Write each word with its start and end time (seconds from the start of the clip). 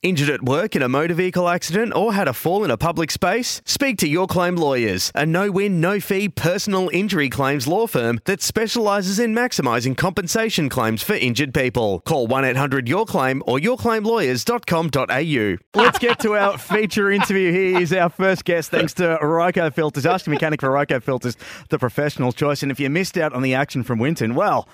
Injured 0.00 0.30
at 0.30 0.44
work 0.44 0.76
in 0.76 0.82
a 0.82 0.88
motor 0.88 1.14
vehicle 1.14 1.48
accident 1.48 1.92
or 1.92 2.14
had 2.14 2.28
a 2.28 2.32
fall 2.32 2.62
in 2.62 2.70
a 2.70 2.76
public 2.76 3.10
space? 3.10 3.60
Speak 3.64 3.98
to 3.98 4.06
Your 4.06 4.28
Claim 4.28 4.54
Lawyers, 4.54 5.10
a 5.12 5.26
no 5.26 5.50
win, 5.50 5.80
no 5.80 5.98
fee 5.98 6.28
personal 6.28 6.88
injury 6.92 7.28
claims 7.28 7.66
law 7.66 7.88
firm 7.88 8.20
that 8.24 8.40
specialises 8.40 9.18
in 9.18 9.34
maximising 9.34 9.96
compensation 9.96 10.68
claims 10.68 11.02
for 11.02 11.14
injured 11.14 11.52
people. 11.52 11.98
Call 12.06 12.28
1 12.28 12.44
800 12.44 12.88
Your 12.88 13.06
Claim 13.06 13.42
or 13.44 13.58
yourclaimlawyers.com.au. 13.58 15.82
Let's 15.82 15.98
get 15.98 16.20
to 16.20 16.36
our 16.36 16.56
feature 16.58 17.10
interview. 17.10 17.50
He 17.50 17.82
is 17.82 17.92
our 17.92 18.08
first 18.08 18.44
guest, 18.44 18.70
thanks 18.70 18.94
to 18.94 19.18
Ryco 19.20 19.74
Filters. 19.74 20.06
Ask 20.06 20.26
your 20.26 20.34
mechanic 20.34 20.60
for 20.60 20.68
Ryco 20.68 21.02
Filters, 21.02 21.36
the 21.70 21.78
professional 21.80 22.30
choice. 22.30 22.62
And 22.62 22.70
if 22.70 22.78
you 22.78 22.88
missed 22.88 23.18
out 23.18 23.32
on 23.32 23.42
the 23.42 23.54
action 23.54 23.82
from 23.82 23.98
Winton, 23.98 24.36
well, 24.36 24.68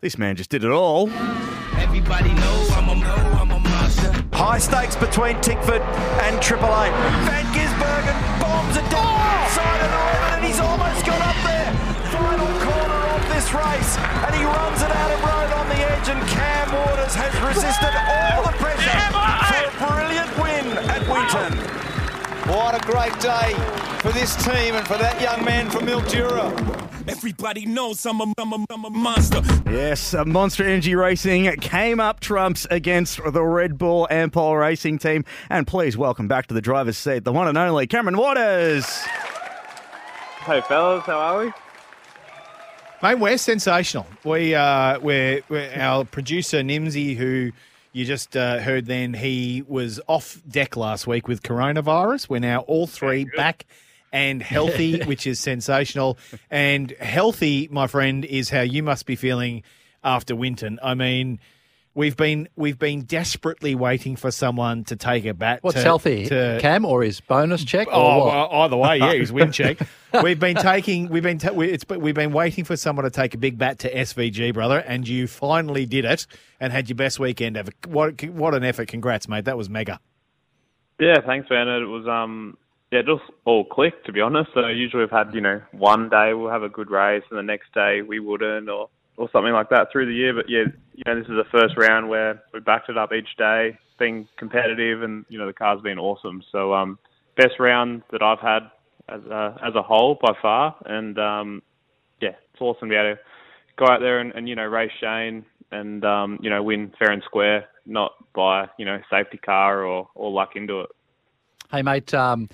this 0.00 0.16
man 0.16 0.36
just 0.36 0.48
did 0.48 0.64
it 0.64 0.70
all. 0.70 1.10
Everybody 1.76 2.32
knows 2.32 2.59
High 4.40 4.56
stakes 4.56 4.96
between 4.96 5.36
Tickford 5.44 5.84
and 6.24 6.40
Triple 6.40 6.72
Eight. 6.80 6.96
Van 7.28 7.44
Gisbergen 7.52 8.16
bombs 8.40 8.72
it 8.72 8.88
down 8.88 9.04
the 9.04 9.28
inside 9.44 9.80
and 9.84 9.92
over, 9.92 10.24
and 10.32 10.40
he's 10.40 10.56
almost 10.56 11.04
got 11.04 11.20
up 11.20 11.36
there. 11.44 11.68
Final 12.08 12.48
corner 12.64 13.02
of 13.20 13.22
this 13.36 13.52
race, 13.52 14.00
and 14.00 14.32
he 14.32 14.40
runs 14.40 14.80
it 14.80 14.88
out 14.88 15.12
of 15.12 15.20
road 15.20 15.52
on 15.60 15.68
the 15.68 15.80
edge, 15.92 16.08
and 16.08 16.24
Cam 16.32 16.72
Waters 16.72 17.12
has 17.20 17.36
resisted 17.44 17.92
What 22.70 22.84
a 22.84 22.86
great 22.86 23.20
day 23.20 23.52
for 23.98 24.12
this 24.12 24.36
team 24.44 24.76
and 24.76 24.86
for 24.86 24.96
that 24.96 25.20
young 25.20 25.44
man 25.44 25.68
from 25.70 25.86
Mildura. 25.86 26.52
Everybody 27.08 27.66
knows 27.66 28.06
I'm 28.06 28.20
a, 28.20 28.32
I'm 28.38 28.52
a, 28.52 28.64
I'm 28.70 28.84
a 28.84 28.90
monster. 28.90 29.42
Yes, 29.68 30.14
uh, 30.14 30.24
Monster 30.24 30.62
Energy 30.62 30.94
Racing 30.94 31.50
came 31.56 31.98
up 31.98 32.20
trumps 32.20 32.68
against 32.70 33.20
the 33.24 33.42
Red 33.42 33.76
Bull 33.76 34.06
Ampol 34.08 34.56
Racing 34.56 34.98
team. 34.98 35.24
And 35.48 35.66
please 35.66 35.96
welcome 35.96 36.28
back 36.28 36.46
to 36.46 36.54
the 36.54 36.60
driver's 36.60 36.96
seat 36.96 37.24
the 37.24 37.32
one 37.32 37.48
and 37.48 37.58
only 37.58 37.88
Cameron 37.88 38.16
Waters. 38.16 38.86
Hey 40.44 40.60
fellas, 40.60 41.04
how 41.06 41.18
are 41.18 41.46
we? 41.46 41.52
Mate, 43.02 43.18
we're 43.18 43.36
sensational. 43.36 44.06
We 44.22 44.54
uh, 44.54 45.00
we're, 45.00 45.42
we're 45.48 45.72
our 45.74 46.04
producer 46.04 46.58
Nimsy, 46.58 47.16
who 47.16 47.50
you 47.92 48.04
just 48.04 48.36
uh, 48.36 48.58
heard. 48.58 48.86
Then 48.86 49.14
he 49.14 49.64
was 49.66 50.00
off 50.06 50.40
deck 50.48 50.76
last 50.76 51.06
week 51.06 51.28
with 51.28 51.42
coronavirus. 51.42 52.28
We're 52.28 52.40
now 52.40 52.60
all 52.60 52.86
three 52.86 53.26
back 53.36 53.66
and 54.12 54.42
healthy, 54.42 55.02
which 55.04 55.26
is 55.26 55.38
sensational. 55.38 56.18
And 56.50 56.90
healthy, 56.92 57.68
my 57.70 57.86
friend, 57.86 58.24
is 58.24 58.50
how 58.50 58.62
you 58.62 58.82
must 58.82 59.06
be 59.06 59.16
feeling 59.16 59.62
after 60.02 60.34
Winton. 60.34 60.78
I 60.82 60.94
mean, 60.94 61.40
we've 61.94 62.16
been 62.16 62.48
we've 62.56 62.78
been 62.78 63.02
desperately 63.02 63.74
waiting 63.74 64.16
for 64.16 64.30
someone 64.30 64.84
to 64.84 64.96
take 64.96 65.24
a 65.24 65.34
bat. 65.34 65.58
What's 65.62 65.76
to, 65.76 65.82
healthy? 65.82 66.26
To, 66.26 66.58
Cam 66.60 66.84
or 66.84 67.02
his 67.02 67.20
bonus 67.20 67.64
check? 67.64 67.88
Or 67.88 67.94
Oh, 67.94 68.18
what? 68.18 68.26
well, 68.26 68.62
either 68.62 68.76
way, 68.76 68.98
yeah, 68.98 69.12
his 69.14 69.32
win 69.32 69.52
check. 69.52 69.78
We've 70.24 70.40
been 70.40 70.56
taking, 70.56 71.08
we've 71.08 71.22
been, 71.22 71.38
ta- 71.38 71.52
we, 71.52 71.70
it's, 71.70 71.84
we've 71.88 72.16
been 72.16 72.32
waiting 72.32 72.64
for 72.64 72.76
someone 72.76 73.04
to 73.04 73.12
take 73.12 73.32
a 73.34 73.38
big 73.38 73.56
bat 73.58 73.78
to 73.80 73.94
SVG, 73.94 74.52
brother, 74.52 74.78
and 74.78 75.06
you 75.06 75.28
finally 75.28 75.86
did 75.86 76.04
it 76.04 76.26
and 76.58 76.72
had 76.72 76.88
your 76.88 76.96
best 76.96 77.20
weekend 77.20 77.56
ever. 77.56 77.70
What, 77.86 78.20
what 78.24 78.52
an 78.56 78.64
effort! 78.64 78.88
Congrats, 78.88 79.28
mate. 79.28 79.44
That 79.44 79.56
was 79.56 79.70
mega. 79.70 80.00
Yeah, 80.98 81.18
thanks, 81.24 81.48
man. 81.48 81.68
It 81.68 81.86
was 81.86 82.08
um 82.08 82.56
yeah, 82.90 83.02
just 83.02 83.22
all 83.44 83.64
clicked 83.64 84.06
to 84.06 84.12
be 84.12 84.20
honest. 84.20 84.50
So 84.52 84.66
usually 84.66 85.02
we've 85.04 85.10
had, 85.10 85.32
you 85.32 85.40
know, 85.40 85.62
one 85.70 86.08
day 86.08 86.34
we'll 86.34 86.50
have 86.50 86.64
a 86.64 86.68
good 86.68 86.90
race 86.90 87.22
and 87.30 87.38
the 87.38 87.42
next 87.44 87.72
day 87.72 88.02
we 88.02 88.18
wouldn't 88.18 88.68
or 88.68 88.88
or 89.20 89.28
something 89.32 89.52
like 89.52 89.68
that 89.68 89.88
through 89.92 90.06
the 90.06 90.14
year. 90.14 90.32
But 90.32 90.48
yeah, 90.48 90.64
you 90.94 91.02
know, 91.06 91.14
this 91.14 91.28
is 91.28 91.36
the 91.36 91.44
first 91.52 91.76
round 91.76 92.08
where 92.08 92.42
we 92.54 92.60
backed 92.60 92.88
it 92.88 92.96
up 92.96 93.12
each 93.12 93.36
day, 93.36 93.78
being 93.98 94.26
competitive 94.38 95.02
and, 95.02 95.26
you 95.28 95.38
know, 95.38 95.46
the 95.46 95.52
car's 95.52 95.82
been 95.82 95.98
awesome. 95.98 96.42
So 96.50 96.72
um 96.72 96.98
best 97.36 97.60
round 97.60 98.02
that 98.12 98.22
I've 98.22 98.40
had 98.40 98.70
as 99.10 99.20
a 99.26 99.56
as 99.62 99.74
a 99.74 99.82
whole 99.82 100.18
by 100.22 100.32
far 100.40 100.74
and 100.86 101.18
um 101.18 101.62
yeah, 102.22 102.30
it's 102.52 102.62
awesome 102.62 102.88
to 102.88 102.92
be 102.92 102.96
able 102.96 103.16
to 103.16 103.20
go 103.76 103.92
out 103.92 104.00
there 104.00 104.20
and, 104.20 104.32
and 104.32 104.48
you 104.48 104.56
know, 104.56 104.64
race 104.64 104.90
Shane 104.98 105.44
and 105.70 106.02
um, 106.04 106.38
you 106.40 106.48
know, 106.48 106.62
win 106.62 106.92
fair 106.98 107.12
and 107.12 107.22
square, 107.22 107.68
not 107.84 108.12
by, 108.34 108.68
you 108.78 108.86
know, 108.86 109.00
safety 109.10 109.36
car 109.38 109.84
or, 109.84 110.08
or 110.14 110.30
luck 110.30 110.56
into 110.56 110.80
it. 110.80 110.90
Hey, 111.70 111.82
mate, 111.82 112.12
um, 112.14 112.48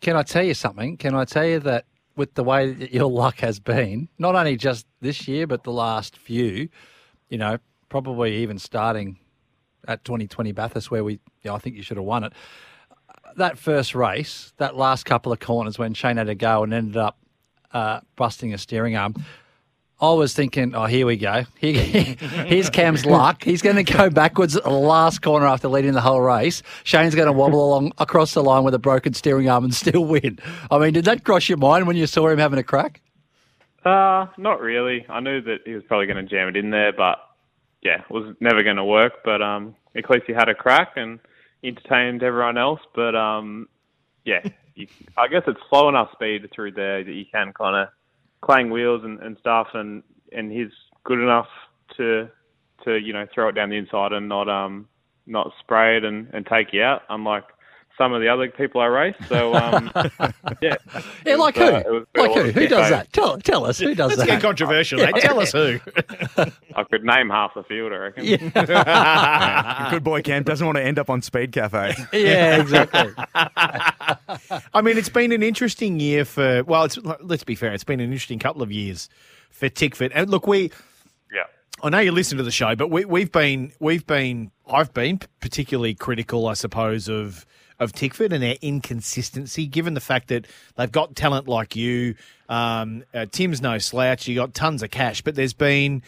can 0.00 0.14
I 0.14 0.22
tell 0.22 0.44
you 0.44 0.54
something? 0.54 0.96
Can 0.98 1.14
I 1.14 1.24
tell 1.24 1.46
you 1.46 1.58
that 1.60 1.86
with 2.18 2.34
the 2.34 2.44
way 2.44 2.72
that 2.72 2.92
your 2.92 3.10
luck 3.10 3.38
has 3.38 3.60
been, 3.60 4.08
not 4.18 4.34
only 4.34 4.56
just 4.56 4.86
this 5.00 5.26
year, 5.26 5.46
but 5.46 5.62
the 5.62 5.72
last 5.72 6.18
few, 6.18 6.68
you 7.30 7.38
know, 7.38 7.56
probably 7.88 8.36
even 8.36 8.58
starting 8.58 9.18
at 9.86 10.04
2020 10.04 10.52
Bathurst, 10.52 10.90
where 10.90 11.04
we, 11.04 11.14
you 11.14 11.20
know, 11.46 11.54
I 11.54 11.58
think 11.58 11.76
you 11.76 11.82
should 11.82 11.96
have 11.96 12.04
won 12.04 12.24
it. 12.24 12.32
That 13.36 13.56
first 13.56 13.94
race, 13.94 14.52
that 14.58 14.76
last 14.76 15.04
couple 15.04 15.32
of 15.32 15.38
corners 15.38 15.78
when 15.78 15.94
Shane 15.94 16.16
had 16.16 16.26
to 16.26 16.34
go 16.34 16.64
and 16.64 16.74
ended 16.74 16.96
up 16.96 17.18
uh, 17.72 18.00
busting 18.16 18.52
a 18.52 18.58
steering 18.58 18.96
arm. 18.96 19.14
I 20.00 20.12
was 20.12 20.32
thinking, 20.32 20.76
oh, 20.76 20.84
here 20.84 21.06
we 21.06 21.16
go. 21.16 21.44
Here, 21.58 21.74
here's 21.82 22.70
Cam's 22.70 23.04
luck. 23.04 23.42
He's 23.42 23.62
going 23.62 23.76
to 23.76 23.82
go 23.82 24.10
backwards 24.10 24.56
at 24.56 24.62
the 24.62 24.70
last 24.70 25.22
corner 25.22 25.46
after 25.46 25.66
leading 25.66 25.92
the 25.92 26.00
whole 26.00 26.20
race. 26.20 26.62
Shane's 26.84 27.16
going 27.16 27.26
to 27.26 27.32
wobble 27.32 27.64
along 27.64 27.92
across 27.98 28.32
the 28.32 28.42
line 28.42 28.62
with 28.62 28.74
a 28.74 28.78
broken 28.78 29.12
steering 29.12 29.48
arm 29.48 29.64
and 29.64 29.74
still 29.74 30.04
win. 30.04 30.38
I 30.70 30.78
mean, 30.78 30.92
did 30.92 31.04
that 31.06 31.24
cross 31.24 31.48
your 31.48 31.58
mind 31.58 31.88
when 31.88 31.96
you 31.96 32.06
saw 32.06 32.28
him 32.28 32.38
having 32.38 32.60
a 32.60 32.62
crack? 32.62 33.00
Uh, 33.84 34.26
not 34.36 34.60
really. 34.60 35.04
I 35.08 35.18
knew 35.18 35.40
that 35.42 35.58
he 35.64 35.74
was 35.74 35.82
probably 35.84 36.06
going 36.06 36.24
to 36.24 36.30
jam 36.30 36.46
it 36.46 36.56
in 36.56 36.70
there, 36.70 36.92
but 36.92 37.18
yeah, 37.82 38.02
it 38.02 38.10
was 38.10 38.36
never 38.38 38.62
going 38.62 38.76
to 38.76 38.84
work. 38.84 39.24
But 39.24 39.42
um, 39.42 39.74
at 39.96 40.08
least 40.08 40.24
he 40.28 40.32
had 40.32 40.48
a 40.48 40.54
crack 40.54 40.92
and 40.94 41.18
entertained 41.64 42.22
everyone 42.22 42.56
else. 42.56 42.80
But 42.94 43.16
um, 43.16 43.68
yeah, 44.24 44.46
you, 44.76 44.86
I 45.16 45.26
guess 45.26 45.42
it's 45.48 45.60
slow 45.68 45.88
enough 45.88 46.12
speed 46.12 46.48
through 46.54 46.72
there 46.72 47.02
that 47.02 47.12
you 47.12 47.24
can 47.32 47.52
kind 47.52 47.74
of 47.74 47.88
clang 48.40 48.70
wheels 48.70 49.02
and, 49.04 49.18
and 49.20 49.36
stuff, 49.38 49.68
and 49.74 50.02
and 50.32 50.52
he's 50.52 50.72
good 51.04 51.20
enough 51.20 51.48
to 51.96 52.28
to 52.84 52.96
you 52.96 53.12
know 53.12 53.26
throw 53.34 53.48
it 53.48 53.52
down 53.52 53.70
the 53.70 53.76
inside 53.76 54.12
and 54.12 54.28
not 54.28 54.48
um 54.48 54.88
not 55.26 55.52
spray 55.60 55.98
it 55.98 56.04
and, 56.04 56.28
and 56.32 56.46
take 56.46 56.72
you 56.72 56.82
out, 56.82 57.02
unlike 57.10 57.44
some 57.98 58.12
of 58.14 58.20
the 58.22 58.28
other 58.28 58.48
people 58.48 58.80
I 58.80 58.86
race. 58.86 59.14
So 59.28 59.54
um, 59.54 59.90
yeah, 60.62 60.76
Yeah, 61.26 61.34
like 61.36 61.56
was, 61.56 61.68
who? 61.68 61.74
uh, 61.74 62.04
like 62.16 62.30
it 62.36 62.46
who? 62.54 62.60
Who 62.60 62.68
does 62.68 62.78
yeah, 62.78 62.90
that? 62.90 63.12
Tell, 63.12 63.38
tell 63.38 63.64
us. 63.66 63.78
Who 63.78 63.94
does 63.94 64.10
Let's 64.10 64.20
that? 64.20 64.26
get 64.26 64.40
controversial, 64.42 64.98
mate. 65.00 65.16
Tell 65.16 65.40
us 65.40 65.52
who. 65.52 65.78
I 66.76 66.84
could 66.84 67.04
name 67.04 67.28
half 67.30 67.54
the 67.54 67.62
field, 67.64 67.92
I 67.92 67.96
reckon. 67.96 68.24
Good 69.90 70.04
boy, 70.04 70.22
Cam. 70.22 70.44
Doesn't 70.44 70.64
want 70.66 70.76
to 70.78 70.84
end 70.84 70.98
up 70.98 71.10
on 71.10 71.20
Speed 71.22 71.52
Cafe. 71.52 71.94
yeah, 72.12 72.60
exactly. 72.60 73.12
I 74.74 74.80
mean, 74.82 74.96
it's 74.96 75.08
been 75.08 75.32
an 75.32 75.42
interesting 75.42 76.00
year 76.00 76.24
for. 76.24 76.62
Well, 76.64 76.84
it's 76.84 76.98
let's 77.20 77.44
be 77.44 77.54
fair. 77.54 77.72
It's 77.72 77.84
been 77.84 78.00
an 78.00 78.06
interesting 78.06 78.38
couple 78.38 78.62
of 78.62 78.70
years 78.72 79.08
for 79.50 79.68
Tickford. 79.68 80.12
And 80.14 80.30
look, 80.30 80.46
we. 80.46 80.70
Yeah. 81.32 81.44
I 81.82 81.90
know 81.90 82.00
you 82.00 82.12
listen 82.12 82.38
to 82.38 82.44
the 82.44 82.50
show, 82.50 82.74
but 82.76 82.90
we, 82.90 83.04
we've 83.04 83.30
been 83.32 83.72
we've 83.80 84.06
been 84.06 84.50
I've 84.66 84.92
been 84.94 85.20
particularly 85.40 85.94
critical, 85.94 86.46
I 86.46 86.54
suppose, 86.54 87.08
of 87.08 87.46
of 87.80 87.92
Tickford 87.92 88.32
and 88.32 88.42
their 88.42 88.56
inconsistency, 88.60 89.66
given 89.66 89.94
the 89.94 90.00
fact 90.00 90.28
that 90.28 90.46
they've 90.76 90.90
got 90.90 91.14
talent 91.14 91.46
like 91.46 91.76
you. 91.76 92.14
Um, 92.48 93.04
uh, 93.14 93.26
Tim's 93.30 93.60
no 93.60 93.78
slouch. 93.78 94.26
You 94.26 94.34
got 94.34 94.54
tons 94.54 94.82
of 94.82 94.90
cash, 94.90 95.22
but 95.22 95.34
there's 95.34 95.52
been 95.52 96.02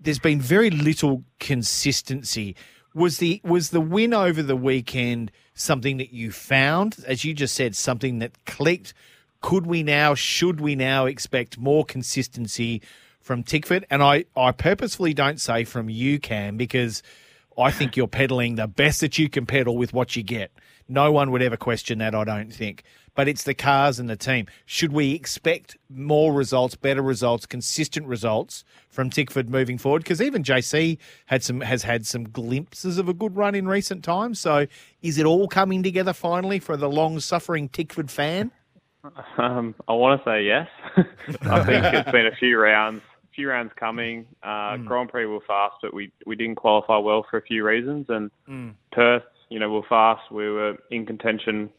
there's 0.00 0.18
been 0.18 0.40
very 0.40 0.70
little 0.70 1.22
consistency. 1.38 2.56
Was 2.94 3.18
the 3.18 3.40
was 3.44 3.70
the 3.70 3.80
win 3.80 4.12
over 4.12 4.42
the 4.42 4.56
weekend 4.56 5.30
something 5.54 5.98
that 5.98 6.12
you 6.12 6.32
found, 6.32 6.96
as 7.06 7.24
you 7.24 7.34
just 7.34 7.54
said, 7.54 7.76
something 7.76 8.18
that 8.20 8.44
clicked? 8.44 8.94
Could 9.40 9.66
we 9.66 9.82
now, 9.82 10.14
should 10.14 10.60
we 10.60 10.74
now 10.74 11.06
expect 11.06 11.58
more 11.58 11.84
consistency 11.84 12.80
from 13.20 13.42
Tickford? 13.42 13.84
And 13.90 14.02
I, 14.02 14.24
I 14.36 14.52
purposefully 14.52 15.14
don't 15.14 15.40
say 15.40 15.64
from 15.64 15.88
you, 15.88 16.18
Cam, 16.20 16.56
because 16.56 17.02
I 17.58 17.70
think 17.70 17.96
you're 17.96 18.06
peddling 18.06 18.54
the 18.54 18.68
best 18.68 19.00
that 19.00 19.18
you 19.18 19.28
can 19.28 19.46
peddle 19.46 19.76
with 19.76 19.92
what 19.92 20.16
you 20.16 20.22
get. 20.22 20.52
No 20.92 21.10
one 21.10 21.30
would 21.30 21.42
ever 21.42 21.56
question 21.56 21.98
that, 21.98 22.14
I 22.14 22.24
don't 22.24 22.52
think. 22.52 22.82
but 23.14 23.28
it's 23.28 23.44
the 23.44 23.54
cars 23.54 23.98
and 23.98 24.08
the 24.08 24.16
team. 24.16 24.46
Should 24.64 24.92
we 24.92 25.12
expect 25.12 25.76
more 25.90 26.32
results, 26.32 26.74
better 26.76 27.02
results, 27.02 27.44
consistent 27.46 28.06
results 28.06 28.64
from 28.88 29.10
Tickford 29.10 29.48
moving 29.50 29.76
forward? 29.78 30.02
Because 30.02 30.22
even 30.22 30.42
JC 30.42 30.98
had 31.26 31.42
some 31.42 31.60
has 31.60 31.82
had 31.82 32.06
some 32.06 32.24
glimpses 32.24 32.96
of 32.98 33.08
a 33.08 33.14
good 33.14 33.36
run 33.36 33.54
in 33.54 33.66
recent 33.68 34.02
times. 34.04 34.38
So 34.40 34.66
is 35.02 35.18
it 35.18 35.26
all 35.26 35.46
coming 35.48 35.82
together 35.82 36.12
finally 36.12 36.58
for 36.58 36.76
the 36.76 36.88
long 36.88 37.20
suffering 37.20 37.68
Tickford 37.68 38.10
fan? 38.10 38.50
Um, 39.36 39.74
I 39.88 39.92
want 39.94 40.22
to 40.22 40.30
say 40.30 40.44
yes. 40.44 40.68
I 41.42 41.64
think 41.64 41.84
it's 41.84 42.10
been 42.12 42.26
a 42.26 42.36
few 42.36 42.58
rounds, 42.58 43.02
few 43.34 43.48
rounds 43.50 43.72
coming. 43.76 44.26
Uh, 44.42 44.76
Grand 44.76 45.08
Prix 45.10 45.26
were 45.26 45.40
fast, 45.46 45.76
but 45.82 45.92
we 45.92 46.12
we 46.24 46.36
didn't 46.36 46.54
qualify 46.56 46.98
well 46.98 47.26
for 47.28 47.36
a 47.38 47.42
few 47.42 47.64
reasons. 47.64 48.06
And 48.08 48.30
Perth, 48.92 49.24
you 49.52 49.58
know, 49.58 49.68
we 49.68 49.76
were 49.76 49.86
fast. 49.88 50.30
We 50.30 50.50
were 50.50 50.78
in 50.90 51.04
contention 51.04 51.70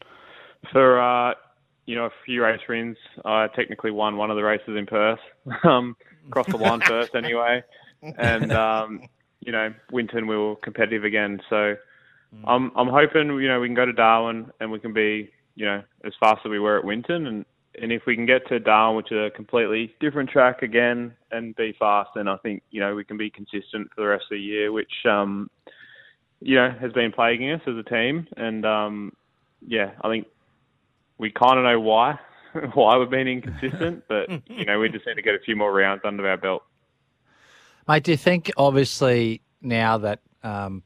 for 0.70 1.00
uh, 1.00 1.34
you 1.86 1.96
know 1.96 2.06
a 2.06 2.10
few 2.24 2.42
race 2.42 2.60
wins. 2.68 2.96
I 3.24 3.48
technically 3.48 3.90
won 3.90 4.16
one 4.16 4.30
of 4.30 4.36
the 4.36 4.44
races 4.44 4.76
in 4.76 4.86
Perth, 4.86 5.18
um, 5.64 5.96
across 6.28 6.46
the 6.46 6.56
line 6.56 6.80
first 6.80 7.14
anyway. 7.16 7.62
And 8.02 8.52
um, 8.52 9.00
you 9.40 9.50
know, 9.50 9.74
Winton 9.90 10.28
we 10.28 10.36
were 10.36 10.56
competitive 10.56 11.04
again. 11.04 11.40
So 11.50 11.74
I'm 12.44 12.70
I'm 12.76 12.88
hoping 12.88 13.28
you 13.40 13.48
know 13.48 13.60
we 13.60 13.66
can 13.66 13.74
go 13.74 13.86
to 13.86 13.92
Darwin 13.92 14.50
and 14.60 14.70
we 14.70 14.78
can 14.78 14.92
be 14.92 15.30
you 15.56 15.66
know 15.66 15.82
as 16.04 16.12
fast 16.20 16.40
as 16.44 16.50
we 16.50 16.60
were 16.60 16.78
at 16.78 16.84
Winton 16.84 17.26
and. 17.26 17.44
And 17.76 17.90
if 17.90 18.02
we 18.06 18.14
can 18.14 18.24
get 18.24 18.46
to 18.50 18.60
Darwin, 18.60 18.96
which 18.96 19.10
is 19.10 19.18
a 19.18 19.30
completely 19.34 19.92
different 19.98 20.30
track 20.30 20.62
again, 20.62 21.12
and 21.32 21.56
be 21.56 21.74
fast, 21.76 22.10
then 22.14 22.28
I 22.28 22.36
think 22.36 22.62
you 22.70 22.78
know 22.78 22.94
we 22.94 23.02
can 23.02 23.16
be 23.16 23.30
consistent 23.30 23.88
for 23.92 24.02
the 24.02 24.06
rest 24.06 24.26
of 24.30 24.36
the 24.36 24.38
year, 24.38 24.70
which 24.70 24.92
um, 25.10 25.50
you 26.44 26.56
know 26.56 26.70
has 26.78 26.92
been 26.92 27.10
plaguing 27.10 27.50
us 27.50 27.62
as 27.66 27.74
a 27.76 27.82
team. 27.82 28.28
And 28.36 28.64
um, 28.66 29.12
yeah, 29.66 29.92
I 30.02 30.08
think 30.08 30.26
we 31.18 31.30
kind 31.30 31.58
of 31.58 31.64
know 31.64 31.80
why 31.80 32.18
why 32.74 32.96
we've 32.98 33.10
been 33.10 33.26
inconsistent, 33.26 34.04
but 34.08 34.28
you 34.48 34.64
know 34.66 34.78
we 34.78 34.88
just 34.90 35.06
need 35.06 35.14
to 35.14 35.22
get 35.22 35.34
a 35.34 35.40
few 35.40 35.56
more 35.56 35.72
rounds 35.72 36.02
under 36.04 36.28
our 36.28 36.36
belt. 36.36 36.62
Mate, 37.88 38.04
do 38.04 38.12
you 38.12 38.16
think 38.16 38.50
obviously 38.56 39.42
now 39.60 39.98
that 39.98 40.20
um, 40.42 40.82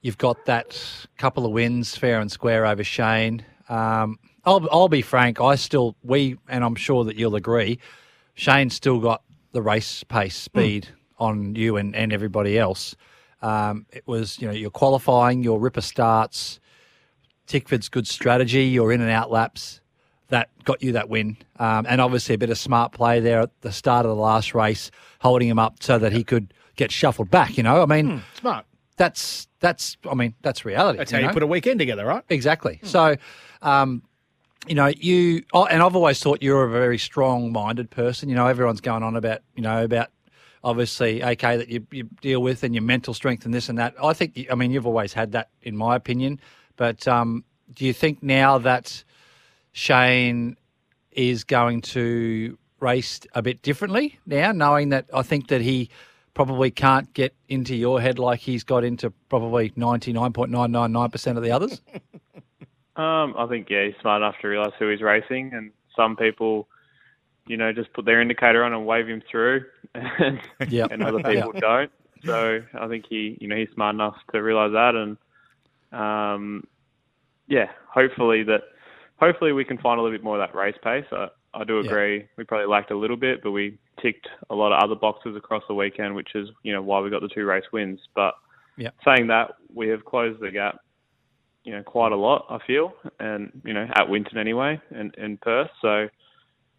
you've 0.00 0.18
got 0.18 0.46
that 0.46 0.82
couple 1.16 1.46
of 1.46 1.52
wins 1.52 1.96
fair 1.96 2.20
and 2.20 2.30
square 2.32 2.66
over 2.66 2.82
Shane? 2.84 3.44
Um, 3.68 4.18
I'll, 4.44 4.66
I'll 4.72 4.88
be 4.88 5.02
frank. 5.02 5.40
I 5.40 5.54
still 5.56 5.96
we 6.02 6.38
and 6.48 6.64
I'm 6.64 6.74
sure 6.76 7.04
that 7.04 7.16
you'll 7.16 7.36
agree. 7.36 7.78
Shane's 8.34 8.74
still 8.74 9.00
got 9.00 9.22
the 9.52 9.60
race 9.60 10.02
pace 10.04 10.36
speed 10.36 10.88
on 11.18 11.54
you 11.54 11.76
and, 11.76 11.94
and 11.94 12.10
everybody 12.10 12.58
else. 12.58 12.96
Um, 13.42 13.86
it 13.90 14.06
was 14.06 14.38
you 14.40 14.46
know 14.48 14.54
your 14.54 14.70
qualifying, 14.70 15.42
your 15.42 15.58
ripper 15.58 15.80
starts, 15.80 16.60
Tickford's 17.46 17.88
good 17.88 18.06
strategy, 18.06 18.64
your 18.64 18.92
in 18.92 19.00
and 19.00 19.10
out 19.10 19.30
laps 19.30 19.80
that 20.30 20.48
got 20.64 20.82
you 20.82 20.92
that 20.92 21.08
win. 21.08 21.36
Um, 21.58 21.84
and 21.88 22.00
obviously 22.00 22.34
a 22.34 22.38
bit 22.38 22.50
of 22.50 22.58
smart 22.58 22.92
play 22.92 23.20
there 23.20 23.40
at 23.40 23.60
the 23.60 23.72
start 23.72 24.06
of 24.06 24.10
the 24.10 24.20
last 24.20 24.54
race, 24.54 24.90
holding 25.20 25.48
him 25.48 25.58
up 25.58 25.82
so 25.82 25.98
that 25.98 26.12
he 26.12 26.24
could 26.24 26.54
get 26.76 26.90
shuffled 26.90 27.30
back. 27.30 27.56
You 27.56 27.62
know, 27.62 27.82
I 27.82 27.86
mean, 27.86 28.22
Smart. 28.34 28.64
that's 28.96 29.48
that's 29.60 29.96
I 30.08 30.14
mean 30.14 30.34
that's 30.42 30.64
reality. 30.64 30.98
That's 30.98 31.12
you 31.12 31.18
how 31.18 31.26
you 31.26 31.32
put 31.32 31.42
a 31.42 31.46
weekend 31.46 31.78
together, 31.78 32.06
right? 32.06 32.24
Exactly. 32.30 32.80
So, 32.82 33.16
um, 33.62 34.02
you 34.66 34.74
know, 34.74 34.86
you 34.86 35.44
oh, 35.52 35.66
and 35.66 35.82
I've 35.82 35.96
always 35.96 36.20
thought 36.20 36.42
you're 36.42 36.64
a 36.64 36.70
very 36.70 36.98
strong-minded 36.98 37.90
person. 37.90 38.28
You 38.28 38.34
know, 38.34 38.46
everyone's 38.46 38.80
going 38.80 39.02
on 39.02 39.16
about 39.16 39.40
you 39.54 39.62
know 39.62 39.84
about 39.84 40.08
obviously 40.62 41.22
okay 41.24 41.56
that 41.56 41.68
you, 41.68 41.86
you 41.90 42.04
deal 42.20 42.42
with 42.42 42.62
and 42.62 42.74
your 42.74 42.82
mental 42.82 43.14
strength 43.14 43.44
and 43.44 43.54
this 43.54 43.68
and 43.68 43.78
that. 43.78 43.94
I 44.02 44.12
think 44.12 44.46
I 44.50 44.54
mean 44.54 44.70
you've 44.70 44.86
always 44.86 45.12
had 45.12 45.32
that 45.32 45.50
in 45.62 45.76
my 45.76 45.96
opinion. 45.96 46.40
But 46.76 47.06
um, 47.06 47.44
do 47.74 47.84
you 47.84 47.92
think 47.92 48.22
now 48.22 48.58
that 48.58 49.04
Shane 49.72 50.56
is 51.12 51.44
going 51.44 51.82
to 51.82 52.58
race 52.80 53.20
a 53.34 53.42
bit 53.42 53.62
differently 53.62 54.18
now, 54.26 54.52
knowing 54.52 54.88
that 54.90 55.06
I 55.12 55.22
think 55.22 55.48
that 55.48 55.60
he 55.60 55.90
probably 56.32 56.70
can't 56.70 57.12
get 57.12 57.34
into 57.48 57.74
your 57.74 58.00
head 58.00 58.18
like 58.18 58.40
he's 58.40 58.64
got 58.64 58.84
into 58.84 59.10
probably 59.28 59.70
99.999% 59.70 61.36
of 61.36 61.42
the 61.42 61.50
others? 61.50 61.80
Um, 63.00 63.34
I 63.38 63.46
think 63.46 63.70
yeah, 63.70 63.86
he's 63.86 63.94
smart 64.02 64.20
enough 64.20 64.34
to 64.42 64.48
realise 64.48 64.74
who 64.78 64.90
he's 64.90 65.00
racing, 65.00 65.52
and 65.54 65.70
some 65.96 66.16
people, 66.16 66.68
you 67.46 67.56
know, 67.56 67.72
just 67.72 67.92
put 67.92 68.04
their 68.04 68.20
indicator 68.20 68.64
on 68.64 68.72
and 68.72 68.86
wave 68.86 69.08
him 69.08 69.22
through, 69.30 69.64
and, 69.94 70.40
Yep. 70.68 70.90
and 70.92 71.02
other 71.02 71.22
people 71.22 71.52
don't. 71.60 71.90
So 72.26 72.60
I 72.78 72.86
think 72.88 73.06
he, 73.08 73.38
you 73.40 73.48
know, 73.48 73.56
he's 73.56 73.68
smart 73.74 73.94
enough 73.94 74.16
to 74.32 74.42
realise 74.42 74.72
that, 74.72 74.94
and 74.94 75.16
um, 75.98 76.64
yeah, 77.48 77.66
hopefully 77.92 78.42
that, 78.44 78.60
hopefully 79.16 79.52
we 79.52 79.64
can 79.64 79.78
find 79.78 79.98
a 79.98 80.02
little 80.02 80.16
bit 80.16 80.24
more 80.24 80.40
of 80.40 80.46
that 80.46 80.56
race 80.56 80.76
pace. 80.84 81.06
I, 81.12 81.28
I 81.54 81.64
do 81.64 81.80
agree. 81.80 82.28
We 82.36 82.44
probably 82.44 82.66
lacked 82.68 82.90
a 82.90 82.96
little 82.96 83.16
bit, 83.16 83.42
but 83.42 83.52
we 83.52 83.78
ticked 84.00 84.28
a 84.50 84.54
lot 84.54 84.72
of 84.72 84.82
other 84.82 84.94
boxes 84.94 85.34
across 85.34 85.62
the 85.66 85.74
weekend, 85.74 86.14
which 86.14 86.34
is 86.34 86.48
you 86.62 86.72
know 86.72 86.82
why 86.82 87.00
we 87.00 87.10
got 87.10 87.22
the 87.22 87.28
two 87.28 87.46
race 87.46 87.64
wins. 87.72 88.00
But 88.14 88.34
Yeah. 88.76 88.90
saying 89.04 89.26
that, 89.28 89.52
we 89.74 89.88
have 89.88 90.04
closed 90.04 90.40
the 90.40 90.50
gap 90.50 90.76
you 91.64 91.72
know, 91.72 91.82
quite 91.82 92.12
a 92.12 92.16
lot, 92.16 92.46
I 92.48 92.58
feel, 92.66 92.92
and, 93.18 93.50
you 93.64 93.74
know, 93.74 93.86
at 93.94 94.08
Winton 94.08 94.38
anyway, 94.38 94.80
and 94.90 95.14
in 95.16 95.36
Perth. 95.36 95.70
So, 95.82 96.08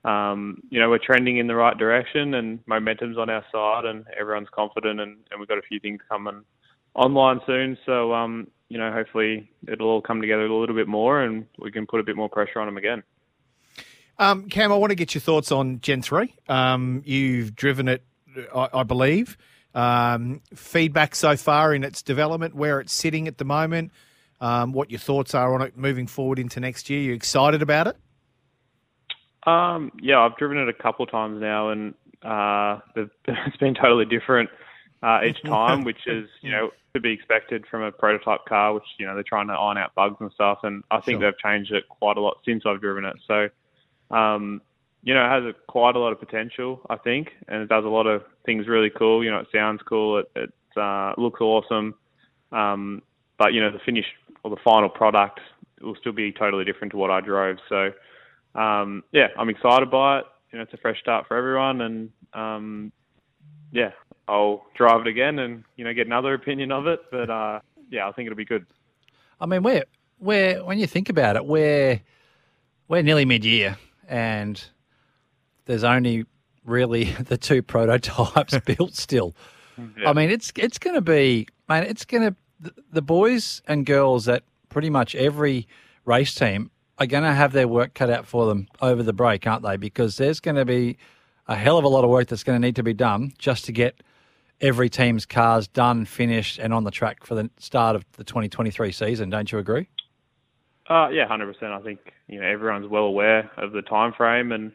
um, 0.04 0.64
you 0.70 0.80
know, 0.80 0.90
we're 0.90 1.00
trending 1.00 1.38
in 1.38 1.48
the 1.48 1.56
right 1.56 1.78
direction 1.78 2.34
and 2.34 2.60
momentum's 2.66 3.18
on 3.18 3.30
our 3.30 3.46
side 3.52 3.86
and 3.86 4.06
everyone's 4.20 4.50
confident 4.52 5.00
and, 5.00 5.18
and 5.30 5.40
we've 5.40 5.48
got 5.48 5.60
a 5.60 5.64
few 5.64 5.80
things 5.80 6.00
coming 6.10 6.44
online 6.96 7.40
soon. 7.46 7.78
So, 7.86 8.14
um, 8.14 8.48
you 8.68 8.78
know, 8.78 8.92
hopefully 8.92 9.50
it'll 9.68 9.90
all 9.90 10.02
come 10.02 10.22
together 10.22 10.46
a 10.46 10.56
little 10.56 10.76
bit 10.76 10.88
more 10.88 11.22
and 11.22 11.46
we 11.60 11.72
can 11.72 11.86
put 11.86 12.00
a 12.00 12.04
bit 12.04 12.16
more 12.16 12.30
pressure 12.30 12.60
on 12.60 12.68
them 12.68 12.78
again. 12.78 13.04
Um, 14.18 14.50
Cam, 14.50 14.72
I 14.72 14.76
want 14.76 14.92
to 14.92 14.96
get 14.96 15.14
your 15.14 15.22
thoughts 15.22 15.52
on 15.52 15.82
Gen 15.82 16.02
3. 16.02 16.34
Um, 16.48 17.02
you've 17.06 17.56
driven 17.56 17.88
it, 17.88 18.04
I, 18.56 18.70
I 18.74 18.84
believe. 18.84 19.38
Um, 19.74 20.42
feedback 20.54 21.16
so 21.16 21.38
far 21.38 21.74
in 21.74 21.84
its 21.84 22.02
development, 22.02 22.56
where 22.56 22.80
it's 22.80 22.94
sitting 22.94 23.28
at 23.28 23.38
the 23.38 23.46
moment, 23.46 23.92
um, 24.42 24.74
what 24.74 24.92
your 24.92 25.00
thoughts 25.00 25.34
are 25.34 25.54
on 25.54 25.62
it 25.62 25.78
moving 25.78 26.08
forward 26.08 26.40
into 26.40 26.60
next 26.60 26.90
year. 26.90 27.02
You 27.02 27.14
excited 27.14 27.62
about 27.62 27.88
it? 27.88 27.98
Um, 29.46 29.92
yeah, 30.02 30.20
I've 30.20 30.38
driven 30.38 30.58
it 30.58 30.70
a 30.70 30.74
couple 30.74 31.06
times 31.06 31.42
now, 31.42 31.70
and 31.70 31.94
uh, 32.24 32.80
it's 32.96 33.58
been 33.58 33.74
totally 33.74 34.06
different 34.06 34.50
uh, 35.02 35.22
each 35.26 35.42
time, 35.44 35.84
which 35.84 36.08
is 36.08 36.28
you 36.42 36.52
know 36.52 36.72
to 36.94 37.00
be 37.00 37.12
expected 37.12 37.66
from 37.70 37.82
a 37.82 37.92
prototype 37.92 38.46
car, 38.48 38.74
which 38.74 38.84
you 39.00 39.06
know 39.06 39.14
they're 39.16 39.24
trying 39.24 39.48
to 39.48 39.54
iron 39.54 39.78
out 39.78 39.96
bugs 39.96 40.18
and 40.20 40.32
stuff. 40.34 40.60
And 40.64 40.84
I 40.92 41.00
think 41.02 41.22
they've 41.22 41.38
changed 41.38 41.72
it 41.72 41.88
quite 41.90 42.18
a 42.18 42.22
lot 42.22 42.38
since 42.46 42.64
I've 42.66 42.82
driven 42.82 43.06
it. 43.06 43.16
So, 43.28 43.50
um, 44.16 44.62
you 45.04 45.14
know, 45.14 45.26
it 45.26 45.30
has 45.30 45.44
a, 45.44 45.54
quite 45.68 45.96
a 45.96 46.00
lot 46.00 46.12
of 46.12 46.20
potential, 46.20 46.82
I 46.90 46.98
think, 46.98 47.30
and 47.48 47.64
it 47.64 47.70
does 47.70 47.86
a 47.86 47.90
lot 47.90 48.06
of 48.08 48.24
things 48.46 48.68
really 48.68 48.92
cool. 48.92 49.24
You 49.24 49.32
know, 49.32 49.40
it 49.40 49.48
sounds 49.54 49.82
cool, 49.88 50.20
it, 50.20 50.32
it 50.36 50.54
uh, 50.78 51.14
looks 51.18 51.42
awesome, 51.42 51.96
um, 52.52 53.02
but 53.40 53.54
you 53.54 53.62
know, 53.62 53.72
the 53.72 53.80
finished 53.80 54.10
or 54.44 54.52
the 54.52 54.62
final 54.64 54.90
product 54.90 55.40
will 55.82 55.96
still 55.96 56.12
be 56.12 56.32
totally 56.32 56.66
different 56.66 56.92
to 56.92 56.98
what 56.98 57.10
I 57.10 57.22
drove. 57.22 57.58
So 57.70 57.92
um, 58.56 59.04
yeah, 59.12 59.28
I'm 59.38 59.50
excited 59.50 59.90
by 59.90 60.20
it. 60.20 60.26
You 60.52 60.58
know, 60.58 60.64
it's 60.64 60.74
a 60.74 60.78
fresh 60.78 61.00
start 61.00 61.28
for 61.28 61.38
everyone, 61.38 61.82
and 61.82 62.10
um, 62.34 62.92
yeah, 63.72 63.92
I'll 64.28 64.66
drive 64.76 65.02
it 65.02 65.08
again 65.08 65.40
and 65.40 65.64
you 65.78 65.84
know 65.84 65.94
get 65.94 66.08
another 66.08 66.34
opinion 66.34 66.72
of 66.72 66.88
it. 66.88 67.00
But 67.12 67.30
uh, 67.30 67.60
yeah, 67.90 68.08
I 68.08 68.12
think 68.12 68.28
it'll 68.28 68.38
be 68.38 68.46
good. 68.46 68.66
I 69.40 69.46
mean, 69.46 69.64
we're, 69.64 69.84
we're, 70.20 70.64
when 70.64 70.78
you 70.78 70.86
think 70.86 71.10
about 71.10 71.36
it, 71.36 71.46
we're, 71.46 72.02
we're 72.88 73.02
nearly 73.02 73.26
mid 73.26 73.44
year 73.44 73.78
and 74.08 74.64
there's 75.66 75.84
only 75.84 76.26
really 76.64 77.06
the 77.20 77.38
two 77.38 77.64
prototypes 77.64 78.58
built 78.66 78.96
still. 78.96 79.36
I 80.06 80.14
mean, 80.14 80.30
it's 80.30 80.52
it's 80.58 80.78
going 80.78 80.94
to 80.94 81.02
be, 81.02 81.48
man, 81.68 81.86
it's 81.86 82.06
going 82.06 82.22
to, 82.22 82.74
the 82.92 83.02
boys 83.02 83.64
and 83.68 83.84
girls 83.84 84.28
at 84.28 84.44
pretty 84.70 84.92
much 84.92 85.16
every 85.16 85.68
race 86.06 86.36
team 86.36 86.70
are 87.02 87.08
going 87.08 87.24
to 87.24 87.34
have 87.34 87.52
their 87.52 87.68
work 87.68 87.96
cut 87.96 88.12
out 88.12 88.28
for 88.28 88.46
them 88.46 88.68
over 88.80 89.02
the 89.02 89.14
break, 89.14 89.48
aren't 89.48 89.64
they? 89.64 89.76
Because 89.76 90.18
there's 90.18 90.40
going 90.40 90.56
to 90.56 90.66
be 90.66 90.98
a 91.48 91.56
hell 91.56 91.80
of 91.80 91.84
a 91.84 91.88
lot 91.88 92.04
of 92.04 92.12
work 92.12 92.28
that's 92.28 92.44
going 92.44 92.62
to 92.62 92.66
need 92.66 92.76
to 92.76 92.84
be 92.84 92.94
done 92.94 93.34
just 93.40 93.66
to 93.66 93.72
get 93.72 94.04
every 94.62 94.88
team's 94.88 95.26
cars 95.26 95.68
done, 95.68 96.06
finished, 96.06 96.60
and 96.60 96.72
on 96.74 96.84
the 96.84 96.92
track 96.92 97.26
for 97.26 97.34
the 97.34 97.50
start 97.58 97.96
of 97.96 98.06
the 98.18 98.24
2023 98.24 98.92
season. 98.92 99.32
Don't 99.32 99.52
you 99.52 99.58
agree? 99.58 99.90
Uh, 100.88 101.10
yeah, 101.10 101.28
hundred 101.28 101.52
percent. 101.52 101.72
I 101.72 101.80
think 101.82 102.00
you 102.28 102.40
know 102.40 102.46
everyone's 102.46 102.88
well 102.88 103.04
aware 103.04 103.50
of 103.58 103.72
the 103.72 103.82
time 103.82 104.14
frame, 104.14 104.52
and 104.52 104.72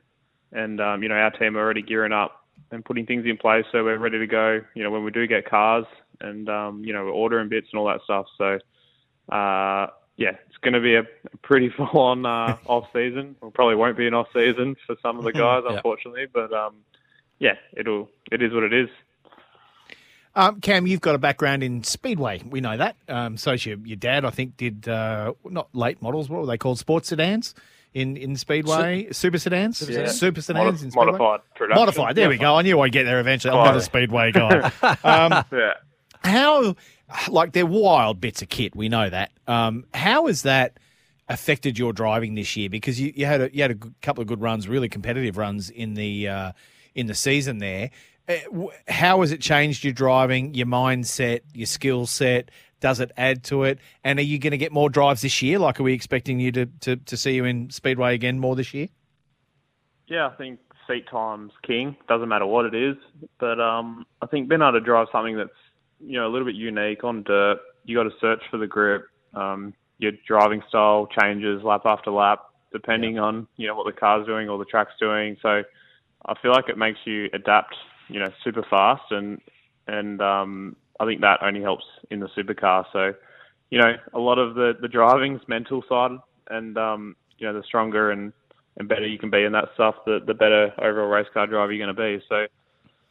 and 0.50 0.80
um, 0.80 1.02
you 1.02 1.08
know 1.08 1.14
our 1.14 1.30
team 1.30 1.56
are 1.56 1.60
already 1.60 1.82
gearing 1.82 2.12
up 2.12 2.44
and 2.72 2.84
putting 2.84 3.06
things 3.06 3.24
in 3.26 3.36
place, 3.36 3.66
so 3.70 3.84
we're 3.84 3.98
ready 3.98 4.18
to 4.18 4.26
go. 4.26 4.60
You 4.74 4.82
know 4.82 4.90
when 4.90 5.04
we 5.04 5.10
do 5.10 5.26
get 5.26 5.48
cars, 5.48 5.84
and 6.20 6.48
um, 6.48 6.82
you 6.84 6.92
know 6.92 7.04
we're 7.04 7.10
ordering 7.10 7.48
bits 7.48 7.68
and 7.72 7.78
all 7.78 7.86
that 7.86 8.00
stuff. 8.02 8.26
So 8.38 8.58
uh, 9.34 9.88
yeah, 10.16 10.32
it's 10.48 10.56
going 10.62 10.74
to 10.74 10.80
be 10.80 10.94
a, 10.94 11.00
a 11.02 11.36
pretty 11.42 11.68
full 11.76 11.98
on 12.00 12.24
uh, 12.26 12.56
off 12.66 12.86
season. 12.92 13.36
Well, 13.40 13.50
probably 13.50 13.76
won't 13.76 13.96
be 13.96 14.06
an 14.06 14.14
off 14.14 14.28
season 14.32 14.76
for 14.86 14.96
some 15.02 15.18
of 15.18 15.24
the 15.24 15.32
guys, 15.44 15.62
Yeah. 15.68 15.76
unfortunately. 15.76 16.26
But 16.32 16.52
um, 16.52 16.76
yeah, 17.38 17.54
it'll 17.76 18.08
it 18.30 18.42
is 18.42 18.52
what 18.52 18.62
it 18.64 18.72
is. 18.72 18.88
Um, 20.34 20.60
Cam, 20.60 20.86
you've 20.86 21.00
got 21.00 21.14
a 21.14 21.18
background 21.18 21.62
in 21.62 21.82
speedway. 21.82 22.42
We 22.44 22.60
know 22.60 22.76
that. 22.76 22.96
Um, 23.08 23.36
so 23.38 23.52
your 23.52 23.78
your 23.78 23.96
dad, 23.96 24.24
I 24.24 24.30
think, 24.30 24.56
did 24.58 24.86
uh, 24.86 25.32
not 25.44 25.68
late 25.74 26.02
models. 26.02 26.28
What 26.28 26.40
were 26.40 26.46
they 26.46 26.58
called? 26.58 26.78
Sports 26.78 27.08
sedans. 27.08 27.54
in, 27.94 28.18
in 28.18 28.36
Speedway? 28.36 29.08
Super 29.12 29.38
sedans? 29.38 29.78
Super 29.78 29.92
sedans. 29.92 30.18
Super 30.20 30.40
sedans 30.42 30.82
in 30.82 30.90
modified 30.94 31.40
production. 31.54 31.80
Modified. 31.80 32.14
There 32.16 32.28
we 32.28 32.36
go. 32.36 32.54
I 32.54 32.60
knew 32.62 32.78
I'd 32.80 32.92
get 32.92 33.04
there 33.04 33.18
eventually. 33.20 33.56
I'm 33.56 33.64
not 33.64 33.76
a 33.76 33.80
Speedway 33.80 34.32
guy. 34.32 34.70
um, 35.04 35.44
Yeah. 35.50 35.72
how, 36.22 36.76
like, 37.28 37.52
they're 37.52 37.66
wild 37.66 38.20
bits 38.20 38.42
of 38.42 38.48
kit. 38.48 38.74
We 38.74 38.88
know 38.88 39.08
that. 39.08 39.30
Um, 39.46 39.84
how 39.94 40.26
has 40.26 40.42
that 40.42 40.78
affected 41.28 41.78
your 41.78 41.92
driving 41.92 42.34
this 42.34 42.56
year? 42.56 42.68
Because 42.68 43.00
you, 43.00 43.12
you 43.14 43.26
had 43.26 43.40
a, 43.40 43.54
you 43.54 43.62
had 43.62 43.70
a 43.70 43.78
couple 44.02 44.22
of 44.22 44.28
good 44.28 44.40
runs, 44.40 44.68
really 44.68 44.88
competitive 44.88 45.36
runs 45.36 45.70
in 45.70 45.94
the 45.94 46.28
uh, 46.28 46.52
in 46.94 47.06
the 47.06 47.14
season 47.14 47.58
there. 47.58 47.90
Uh, 48.28 48.36
How 48.88 49.20
has 49.20 49.32
it 49.32 49.40
changed 49.40 49.84
your 49.84 49.92
driving, 49.92 50.54
your 50.54 50.66
mindset, 50.66 51.40
your 51.52 51.66
skill 51.66 52.06
set? 52.06 52.50
Does 52.80 53.00
it 53.00 53.12
add 53.16 53.44
to 53.44 53.64
it? 53.64 53.78
And 54.04 54.18
are 54.18 54.22
you 54.22 54.38
going 54.38 54.50
to 54.50 54.58
get 54.58 54.72
more 54.72 54.90
drives 54.90 55.22
this 55.22 55.40
year? 55.42 55.58
Like, 55.58 55.80
are 55.80 55.82
we 55.82 55.92
expecting 55.92 56.40
you 56.40 56.52
to, 56.52 56.66
to, 56.80 56.96
to 56.96 57.16
see 57.16 57.34
you 57.34 57.44
in 57.44 57.70
Speedway 57.70 58.14
again 58.14 58.38
more 58.38 58.56
this 58.56 58.74
year? 58.74 58.88
Yeah, 60.08 60.28
I 60.28 60.30
think 60.36 60.60
seat 60.86 61.06
time's 61.10 61.52
king. 61.66 61.96
Doesn't 62.08 62.28
matter 62.28 62.46
what 62.46 62.66
it 62.66 62.74
is, 62.74 62.96
but 63.38 63.60
um, 63.60 64.06
I 64.22 64.26
think 64.26 64.48
being 64.48 64.60
able 64.60 64.72
to 64.72 64.80
drive 64.80 65.08
something 65.10 65.36
that's 65.36 65.50
you 66.00 66.18
know 66.18 66.26
a 66.26 66.30
little 66.30 66.46
bit 66.46 66.54
unique 66.56 67.04
on 67.04 67.22
dirt, 67.22 67.58
you 67.84 67.96
got 67.96 68.04
to 68.04 68.16
search 68.20 68.42
for 68.50 68.58
the 68.58 68.66
grip. 68.66 69.06
Um, 69.34 69.74
your 69.98 70.12
driving 70.26 70.62
style 70.68 71.08
changes 71.18 71.62
lap 71.62 71.82
after 71.84 72.10
lap 72.10 72.40
depending 72.72 73.18
on 73.18 73.46
you 73.56 73.66
know 73.66 73.74
what 73.74 73.86
the 73.86 73.98
car's 73.98 74.26
doing 74.26 74.48
or 74.48 74.58
the 74.58 74.64
track's 74.64 74.92
doing. 75.00 75.36
So 75.40 75.62
I 76.26 76.34
feel 76.40 76.52
like 76.52 76.68
it 76.68 76.76
makes 76.76 76.98
you 77.04 77.28
adapt, 77.32 77.74
you 78.08 78.20
know, 78.20 78.30
super 78.44 78.64
fast, 78.68 79.10
and 79.10 79.40
and 79.86 80.20
um, 80.20 80.76
I 81.00 81.06
think 81.06 81.20
that 81.20 81.42
only 81.42 81.62
helps 81.62 81.84
in 82.10 82.20
the 82.20 82.28
supercar. 82.28 82.84
So 82.92 83.14
you 83.70 83.80
know, 83.80 83.94
a 84.12 84.18
lot 84.18 84.38
of 84.38 84.54
the 84.54 84.74
the 84.80 84.88
driving's 84.88 85.40
mental 85.48 85.82
side, 85.88 86.18
and 86.50 86.76
um, 86.76 87.16
you 87.38 87.46
know, 87.46 87.58
the 87.58 87.64
stronger 87.64 88.10
and 88.10 88.32
and 88.78 88.88
better 88.88 89.06
you 89.06 89.18
can 89.18 89.30
be 89.30 89.44
in 89.44 89.52
that 89.52 89.68
stuff, 89.74 89.94
the 90.04 90.20
the 90.26 90.34
better 90.34 90.72
overall 90.78 91.08
race 91.08 91.28
car 91.32 91.46
driver 91.46 91.72
you're 91.72 91.86
going 91.86 91.96
to 91.96 92.18
be. 92.18 92.24
So 92.28 92.46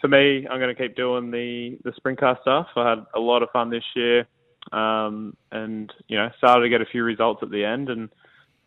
for 0.01 0.07
me, 0.07 0.47
I'm 0.49 0.59
going 0.59 0.75
to 0.75 0.81
keep 0.81 0.95
doing 0.95 1.31
the 1.31 1.77
the 1.83 1.93
sprint 1.95 2.19
car 2.19 2.37
stuff. 2.41 2.67
I 2.75 2.89
had 2.89 3.05
a 3.15 3.19
lot 3.19 3.43
of 3.43 3.49
fun 3.51 3.69
this 3.69 3.83
year, 3.95 4.27
um, 4.71 5.35
and 5.51 5.91
you 6.07 6.17
know, 6.17 6.29
started 6.37 6.63
to 6.63 6.69
get 6.69 6.81
a 6.81 6.85
few 6.85 7.03
results 7.03 7.41
at 7.43 7.49
the 7.49 7.63
end, 7.65 7.89
and 7.89 8.09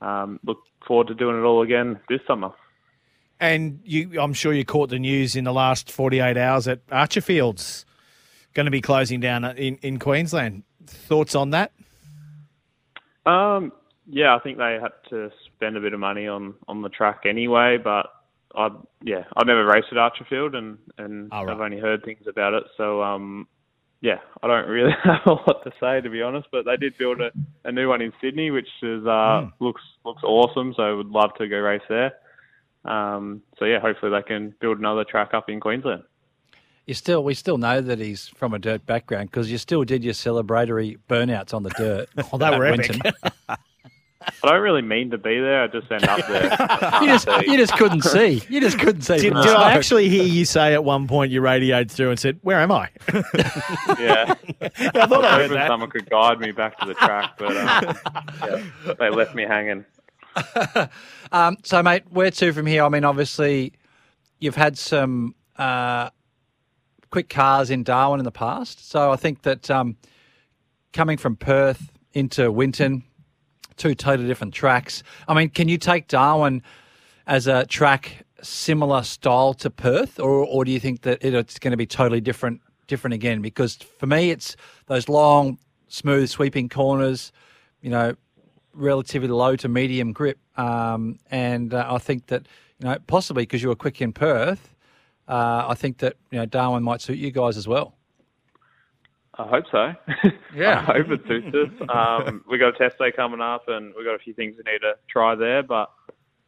um, 0.00 0.40
look 0.44 0.58
forward 0.86 1.08
to 1.08 1.14
doing 1.14 1.38
it 1.38 1.42
all 1.42 1.62
again 1.62 2.00
this 2.08 2.20
summer. 2.26 2.50
And 3.40 3.80
you, 3.84 4.20
I'm 4.20 4.32
sure 4.32 4.52
you 4.52 4.64
caught 4.64 4.90
the 4.90 4.98
news 4.98 5.36
in 5.36 5.44
the 5.44 5.52
last 5.52 5.92
48 5.92 6.36
hours 6.36 6.64
that 6.64 6.84
Archerfield's 6.88 7.86
going 8.52 8.64
to 8.64 8.72
be 8.72 8.80
closing 8.80 9.20
down 9.20 9.44
in, 9.44 9.76
in 9.76 10.00
Queensland. 10.00 10.64
Thoughts 10.86 11.36
on 11.36 11.50
that? 11.50 11.70
Um, 13.26 13.72
yeah, 14.08 14.34
I 14.34 14.40
think 14.40 14.58
they 14.58 14.78
had 14.80 14.92
to 15.10 15.30
spend 15.46 15.76
a 15.76 15.80
bit 15.80 15.92
of 15.92 16.00
money 16.00 16.26
on 16.26 16.54
on 16.66 16.82
the 16.82 16.88
track 16.88 17.20
anyway, 17.26 17.76
but 17.76 18.06
I 18.54 18.68
yeah, 19.02 19.24
I've 19.36 19.46
never 19.46 19.64
raced 19.66 19.88
at 19.90 19.96
Archerfield 19.98 20.56
and 20.56 20.78
and 20.96 21.28
Oh, 21.32 21.44
right. 21.44 21.54
I've 21.54 21.60
only 21.60 21.78
heard 21.78 22.04
things 22.04 22.26
about 22.26 22.54
it, 22.54 22.64
so 22.76 23.02
um, 23.02 23.46
yeah, 24.00 24.18
I 24.42 24.46
don't 24.46 24.68
really 24.68 24.92
have 25.04 25.20
a 25.26 25.32
lot 25.32 25.62
to 25.64 25.72
say 25.80 26.00
to 26.00 26.08
be 26.10 26.22
honest. 26.22 26.48
But 26.50 26.64
they 26.64 26.76
did 26.76 26.96
build 26.98 27.20
a, 27.20 27.30
a 27.64 27.72
new 27.72 27.88
one 27.88 28.00
in 28.00 28.12
Sydney, 28.20 28.50
which 28.50 28.68
is 28.82 29.06
uh 29.06 29.42
Hmm. 29.42 29.64
looks 29.64 29.82
looks 30.04 30.22
awesome. 30.22 30.72
So 30.76 30.82
I 30.82 30.92
would 30.92 31.08
love 31.08 31.30
to 31.38 31.48
go 31.48 31.56
race 31.58 31.82
there. 31.88 32.12
Um, 32.84 33.42
so 33.58 33.64
yeah, 33.64 33.80
hopefully 33.80 34.12
they 34.12 34.22
can 34.22 34.54
build 34.60 34.78
another 34.78 35.04
track 35.04 35.34
up 35.34 35.48
in 35.50 35.60
Queensland. 35.60 36.04
You 36.86 36.94
still, 36.94 37.22
we 37.22 37.34
still 37.34 37.58
know 37.58 37.82
that 37.82 37.98
he's 37.98 38.28
from 38.28 38.54
a 38.54 38.58
dirt 38.58 38.86
background 38.86 39.30
because 39.30 39.50
you 39.50 39.58
still 39.58 39.84
did 39.84 40.02
your 40.02 40.14
celebratory 40.14 40.96
burnouts 41.06 41.52
on 41.52 41.62
the 41.62 41.70
dirt. 41.70 42.08
Oh, 42.32 42.38
they 42.38 42.48
were 42.56 42.64
epic. 42.64 43.04
Winton. 44.20 44.38
I 44.42 44.52
don't 44.52 44.62
really 44.62 44.82
mean 44.82 45.10
to 45.10 45.18
be 45.18 45.40
there. 45.40 45.62
I 45.62 45.66
just 45.68 45.90
end 45.90 46.04
up 46.04 46.26
there. 46.26 46.44
you 47.02 47.08
just, 47.08 47.28
you 47.46 47.56
just 47.56 47.72
couldn't 47.74 48.02
see. 48.02 48.42
You 48.48 48.60
just 48.60 48.78
couldn't 48.78 49.02
see. 49.02 49.18
Did, 49.18 49.34
did 49.34 49.46
I 49.46 49.72
actually 49.72 50.08
hear 50.08 50.24
you 50.24 50.44
say 50.44 50.74
at 50.74 50.84
one 50.84 51.06
point 51.06 51.30
you 51.30 51.40
radioed 51.40 51.90
through 51.90 52.10
and 52.10 52.18
said, 52.18 52.38
"Where 52.42 52.58
am 52.58 52.72
I?" 52.72 52.90
yeah. 53.98 54.34
I 54.60 55.06
thought 55.06 55.24
I 55.24 55.36
heard 55.36 55.42
hoping 55.42 55.54
that. 55.54 55.68
someone 55.68 55.90
could 55.90 56.10
guide 56.10 56.40
me 56.40 56.52
back 56.52 56.78
to 56.78 56.86
the 56.86 56.94
track, 56.94 57.34
but 57.38 57.56
um, 57.56 57.96
yeah, 58.86 58.94
they 58.98 59.10
left 59.10 59.34
me 59.34 59.44
hanging. 59.44 59.84
Um, 61.32 61.56
so, 61.62 61.82
mate, 61.82 62.04
where 62.10 62.30
to 62.30 62.52
from 62.52 62.66
here? 62.66 62.84
I 62.84 62.88
mean, 62.88 63.04
obviously, 63.04 63.74
you've 64.38 64.56
had 64.56 64.78
some 64.78 65.34
uh, 65.56 66.10
quick 67.10 67.28
cars 67.28 67.70
in 67.70 67.82
Darwin 67.82 68.20
in 68.20 68.24
the 68.24 68.32
past. 68.32 68.88
So, 68.88 69.12
I 69.12 69.16
think 69.16 69.42
that 69.42 69.70
um, 69.70 69.96
coming 70.92 71.18
from 71.18 71.36
Perth 71.36 71.90
into 72.14 72.50
Winton, 72.50 73.04
two 73.78 73.94
totally 73.94 74.28
different 74.28 74.52
tracks. 74.52 75.02
I 75.26 75.34
mean, 75.34 75.48
can 75.48 75.68
you 75.68 75.78
take 75.78 76.08
Darwin 76.08 76.62
as 77.26 77.46
a 77.46 77.64
track 77.64 78.26
similar 78.42 79.02
style 79.02 79.54
to 79.54 79.70
Perth, 79.70 80.20
or, 80.20 80.44
or 80.44 80.64
do 80.64 80.70
you 80.70 80.80
think 80.80 81.02
that 81.02 81.24
it, 81.24 81.34
it's 81.34 81.58
going 81.58 81.72
to 81.72 81.76
be 81.76 81.86
totally 81.86 82.20
different, 82.20 82.60
different 82.86 83.14
again? 83.14 83.40
Because 83.40 83.76
for 83.76 84.06
me, 84.06 84.30
it's 84.30 84.56
those 84.86 85.08
long, 85.08 85.58
smooth, 85.88 86.28
sweeping 86.28 86.68
corners. 86.68 87.32
You 87.80 87.90
know, 87.90 88.14
relatively 88.74 89.28
low 89.28 89.56
to 89.56 89.68
medium 89.68 90.12
grip. 90.12 90.38
Um, 90.56 91.18
and 91.30 91.74
uh, 91.74 91.86
I 91.88 91.98
think 91.98 92.26
that, 92.26 92.46
you 92.78 92.88
know, 92.88 92.96
possibly 93.06 93.42
because 93.42 93.62
you 93.62 93.68
were 93.68 93.76
quick 93.76 94.00
in 94.00 94.12
Perth, 94.12 94.74
uh, 95.28 95.66
I 95.68 95.74
think 95.74 95.98
that, 95.98 96.16
you 96.30 96.38
know, 96.38 96.46
Darwin 96.46 96.82
might 96.82 97.00
suit 97.00 97.18
you 97.18 97.30
guys 97.30 97.56
as 97.56 97.68
well. 97.68 97.94
I 99.38 99.46
hope 99.46 99.64
so. 99.70 99.92
Yeah. 100.54 100.84
I 100.88 100.98
hope 100.98 101.10
it 101.10 101.20
suits 101.28 101.54
us. 101.54 101.88
Um, 101.88 102.42
we 102.50 102.58
got 102.58 102.74
a 102.74 102.78
test 102.78 102.98
day 102.98 103.12
coming 103.14 103.40
up, 103.40 103.68
and 103.68 103.94
we 103.96 104.04
got 104.04 104.14
a 104.14 104.18
few 104.18 104.34
things 104.34 104.56
we 104.56 104.72
need 104.72 104.80
to 104.80 104.94
try 105.08 105.34
there. 105.34 105.62
But 105.62 105.90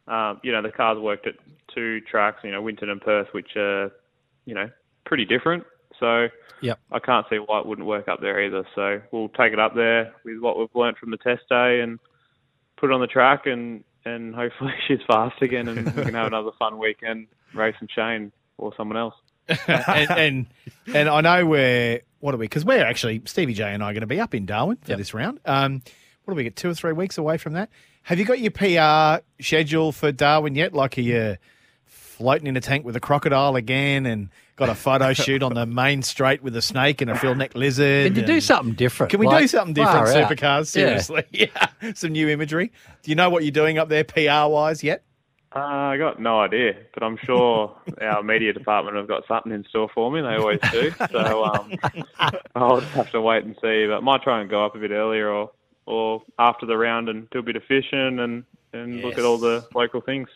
um, 0.07 0.41
you 0.43 0.51
know, 0.51 0.61
the 0.61 0.71
cars 0.71 0.99
worked 0.99 1.27
at 1.27 1.35
two 1.73 2.01
tracks, 2.01 2.39
you 2.43 2.51
know, 2.51 2.61
Winton 2.61 2.89
and 2.89 2.99
Perth, 2.99 3.27
which 3.31 3.55
are 3.55 3.91
you 4.45 4.53
know 4.55 4.69
pretty 5.05 5.25
different. 5.25 5.63
So 5.99 6.27
Yep. 6.61 6.79
I 6.91 6.99
can't 6.99 7.25
see 7.29 7.37
why 7.37 7.59
it 7.59 7.65
wouldn't 7.65 7.87
work 7.87 8.07
up 8.07 8.21
there 8.21 8.41
either. 8.41 8.63
So 8.75 9.01
we'll 9.11 9.29
take 9.29 9.51
it 9.51 9.59
up 9.59 9.75
there 9.75 10.13
with 10.23 10.39
what 10.39 10.57
we've 10.59 10.69
learnt 10.75 10.97
from 10.97 11.11
the 11.11 11.17
test 11.17 11.41
day 11.49 11.81
and 11.81 11.99
put 12.77 12.91
it 12.91 12.93
on 12.93 13.01
the 13.01 13.07
track, 13.07 13.45
and 13.45 13.83
and 14.05 14.33
hopefully 14.35 14.73
she's 14.87 14.99
fast 15.07 15.41
again, 15.41 15.67
and 15.67 15.85
we 15.95 16.03
can 16.03 16.13
have 16.13 16.27
another 16.27 16.51
fun 16.59 16.77
weekend 16.77 17.27
racing 17.53 17.89
Shane 17.93 18.31
or 18.57 18.73
someone 18.77 18.97
else. 18.97 19.15
and, 19.67 20.11
and 20.11 20.45
and 20.93 21.09
I 21.09 21.21
know 21.21 21.45
we're 21.45 22.01
what 22.19 22.33
are 22.35 22.37
we? 22.37 22.45
Because 22.45 22.63
we're 22.63 22.85
actually 22.85 23.21
Stevie 23.25 23.53
J 23.53 23.73
and 23.73 23.83
I 23.83 23.89
are 23.89 23.93
going 23.93 24.01
to 24.01 24.07
be 24.07 24.19
up 24.19 24.33
in 24.35 24.45
Darwin 24.45 24.77
for 24.81 24.91
Yep. 24.91 24.97
this 24.97 25.13
round. 25.13 25.39
Um, 25.45 25.81
what 26.23 26.33
do 26.33 26.35
we 26.35 26.43
get? 26.43 26.55
Two 26.55 26.69
or 26.69 26.73
three 26.73 26.93
weeks 26.93 27.17
away 27.17 27.37
from 27.37 27.53
that. 27.53 27.69
Have 28.03 28.19
you 28.19 28.25
got 28.25 28.39
your 28.39 28.51
PR 28.51 29.23
schedule 29.41 29.91
for 29.91 30.11
Darwin 30.11 30.55
yet? 30.55 30.73
Like, 30.73 30.97
are 30.97 31.01
you 31.01 31.37
floating 31.85 32.47
in 32.47 32.55
a 32.55 32.61
tank 32.61 32.85
with 32.85 32.95
a 32.95 32.99
crocodile 32.99 33.55
again, 33.55 34.05
and 34.05 34.29
got 34.55 34.69
a 34.69 34.75
photo 34.75 35.13
shoot 35.13 35.41
on 35.41 35.53
the 35.55 35.65
main 35.65 36.03
straight 36.03 36.43
with 36.43 36.55
a 36.55 36.61
snake 36.61 37.01
and 37.01 37.09
a 37.09 37.15
frill 37.17 37.35
neck 37.35 37.55
lizard? 37.55 38.13
Can 38.13 38.21
you 38.21 38.25
do 38.25 38.39
something 38.41 38.75
different? 38.75 39.09
Can 39.11 39.19
we 39.19 39.27
do 39.27 39.47
something 39.47 39.73
different, 39.73 40.07
out. 40.09 40.29
supercars? 40.29 40.75
Yeah. 40.75 40.99
Seriously, 40.99 41.23
yeah. 41.31 41.91
Some 41.95 42.11
new 42.11 42.29
imagery. 42.29 42.71
Do 43.01 43.09
you 43.11 43.15
know 43.15 43.29
what 43.29 43.43
you're 43.43 43.51
doing 43.51 43.77
up 43.79 43.89
there, 43.89 44.03
PR 44.03 44.49
wise, 44.51 44.83
yet? 44.83 45.03
Uh, 45.53 45.59
I 45.59 45.97
got 45.97 46.21
no 46.21 46.39
idea, 46.39 46.75
but 46.93 47.03
I'm 47.03 47.17
sure 47.17 47.75
our 48.01 48.23
media 48.23 48.53
department 48.53 48.95
have 48.95 49.07
got 49.07 49.27
something 49.27 49.51
in 49.51 49.65
store 49.65 49.89
for 49.93 50.09
me. 50.09 50.21
They 50.21 50.35
always 50.35 50.59
do. 50.71 50.91
So 51.11 51.43
um, 51.53 51.73
I'll 52.55 52.79
just 52.79 52.93
have 52.93 53.11
to 53.11 53.21
wait 53.21 53.43
and 53.43 53.55
see. 53.55 53.85
But 53.87 53.97
I 53.97 53.99
might 53.99 54.23
try 54.23 54.39
and 54.39 54.49
go 54.49 54.65
up 54.65 54.75
a 54.75 54.79
bit 54.79 54.91
earlier 54.91 55.29
or 55.29 55.51
or 55.85 56.21
after 56.39 56.65
the 56.65 56.77
round 56.77 57.09
and 57.09 57.29
do 57.31 57.39
a 57.39 57.43
bit 57.43 57.55
of 57.55 57.63
fishing 57.63 58.19
and 58.19 58.45
and 58.71 59.01
look 59.01 59.17
at 59.17 59.25
all 59.25 59.37
the 59.37 59.67
local 59.75 59.99
things. 59.99 60.29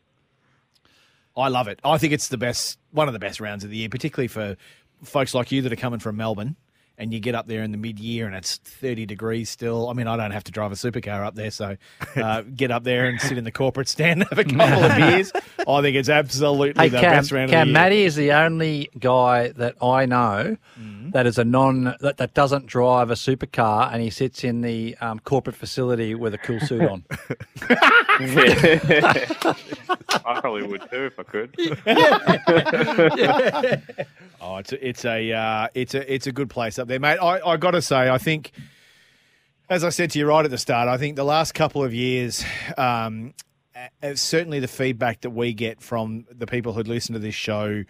I 1.38 1.48
love 1.50 1.68
it. 1.68 1.80
I 1.84 1.98
think 1.98 2.14
it's 2.14 2.30
the 2.30 2.38
best, 2.38 2.80
one 2.92 3.08
of 3.08 3.14
the 3.14 3.20
best 3.20 3.40
rounds 3.40 3.64
of 3.64 3.70
the 3.70 3.78
year, 3.78 3.90
particularly 3.90 4.28
for 4.28 4.56
folks 5.04 5.34
like 5.34 5.52
you 5.52 5.62
that 5.62 5.72
are 5.72 5.78
coming 5.78 6.00
from 6.00 6.18
Melbourne. 6.18 6.56
And 6.98 7.14
you 7.14 7.20
get 7.20 7.36
up 7.36 7.46
there 7.48 7.62
in 7.62 7.72
the 7.72 7.78
mid 7.78 8.00
year 8.00 8.26
and 8.26 8.36
it's 8.36 8.56
30 8.58 9.06
degrees 9.06 9.50
still. 9.50 9.90
I 9.90 9.94
mean, 9.94 10.08
I 10.08 10.16
don't 10.16 10.32
have 10.32 10.46
to 10.46 10.52
drive 10.52 10.72
a 10.72 10.76
supercar 10.76 11.26
up 11.26 11.36
there. 11.36 11.52
So 11.52 11.76
uh, 12.16 12.42
get 12.44 12.72
up 12.72 12.84
there 12.84 13.08
and 13.08 13.20
sit 13.20 13.38
in 13.38 13.44
the 13.44 13.52
corporate 13.52 13.88
stand, 13.90 14.24
have 14.30 14.40
a 14.40 14.44
couple 14.46 14.84
of 14.84 14.96
beers. 14.96 15.32
I 15.68 15.82
think 15.82 15.98
it's 15.98 16.10
absolutely 16.10 16.82
Hey, 16.84 16.90
the 16.90 17.00
Cam, 17.02 17.12
best 17.12 17.32
round 17.32 17.52
Cam 17.52 17.62
of 17.62 17.66
the 17.66 17.72
year. 17.72 17.74
Matty 17.74 18.04
is 18.04 18.16
the 18.16 18.32
only 18.34 18.90
guy 18.98 19.50
that 19.50 19.76
I 19.84 20.06
know 20.06 20.58
Mm-hmm. 20.80 21.05
That 21.16 21.26
is 21.26 21.38
a 21.38 21.46
non 21.46 21.96
that, 22.02 22.18
that 22.18 22.34
doesn't 22.34 22.66
drive 22.66 23.10
a 23.10 23.14
supercar, 23.14 23.90
and 23.94 24.02
he 24.02 24.10
sits 24.10 24.44
in 24.44 24.60
the 24.60 24.98
um, 25.00 25.20
corporate 25.20 25.56
facility 25.56 26.14
with 26.14 26.34
a 26.34 26.38
cool 26.38 26.60
suit 26.60 26.82
on. 26.82 27.06
I 30.26 30.40
probably 30.42 30.64
would 30.64 30.82
too 30.92 31.06
if 31.06 31.18
I 31.18 31.24
could. 31.24 31.56
Oh, 34.42 34.58
it's 34.58 34.74
a, 34.74 34.88
it's 34.88 35.06
a 35.06 35.32
uh, 35.32 35.70
it's 35.74 35.96
a 35.96 36.14
it's 36.14 36.28
a 36.28 36.32
good 36.32 36.50
place 36.52 36.78
up 36.78 36.88
there, 36.90 37.00
mate. 37.00 37.18
I, 37.20 37.40
I 37.40 37.58
got 37.58 37.72
to 37.72 37.82
say, 37.82 38.10
I 38.10 38.20
think, 38.20 38.52
as 39.70 39.84
I 39.84 39.90
said 39.90 40.12
to 40.12 40.20
you 40.20 40.28
right 40.28 40.46
at 40.46 40.52
the 40.52 40.58
start, 40.58 40.88
I 40.88 40.98
think 40.98 41.16
the 41.16 41.24
last 41.24 41.54
couple 41.54 41.84
of 41.84 41.96
years, 41.96 42.44
um, 42.78 43.34
uh, 44.04 44.16
certainly 44.16 44.60
the 44.60 44.68
feedback 44.68 45.22
that 45.22 45.32
we 45.32 45.54
get 45.54 45.82
from 45.82 46.26
the 46.30 46.46
people 46.46 46.74
who 46.74 46.84
listen 46.84 47.14
to 47.14 47.20
this 47.20 47.34
show, 47.34 47.86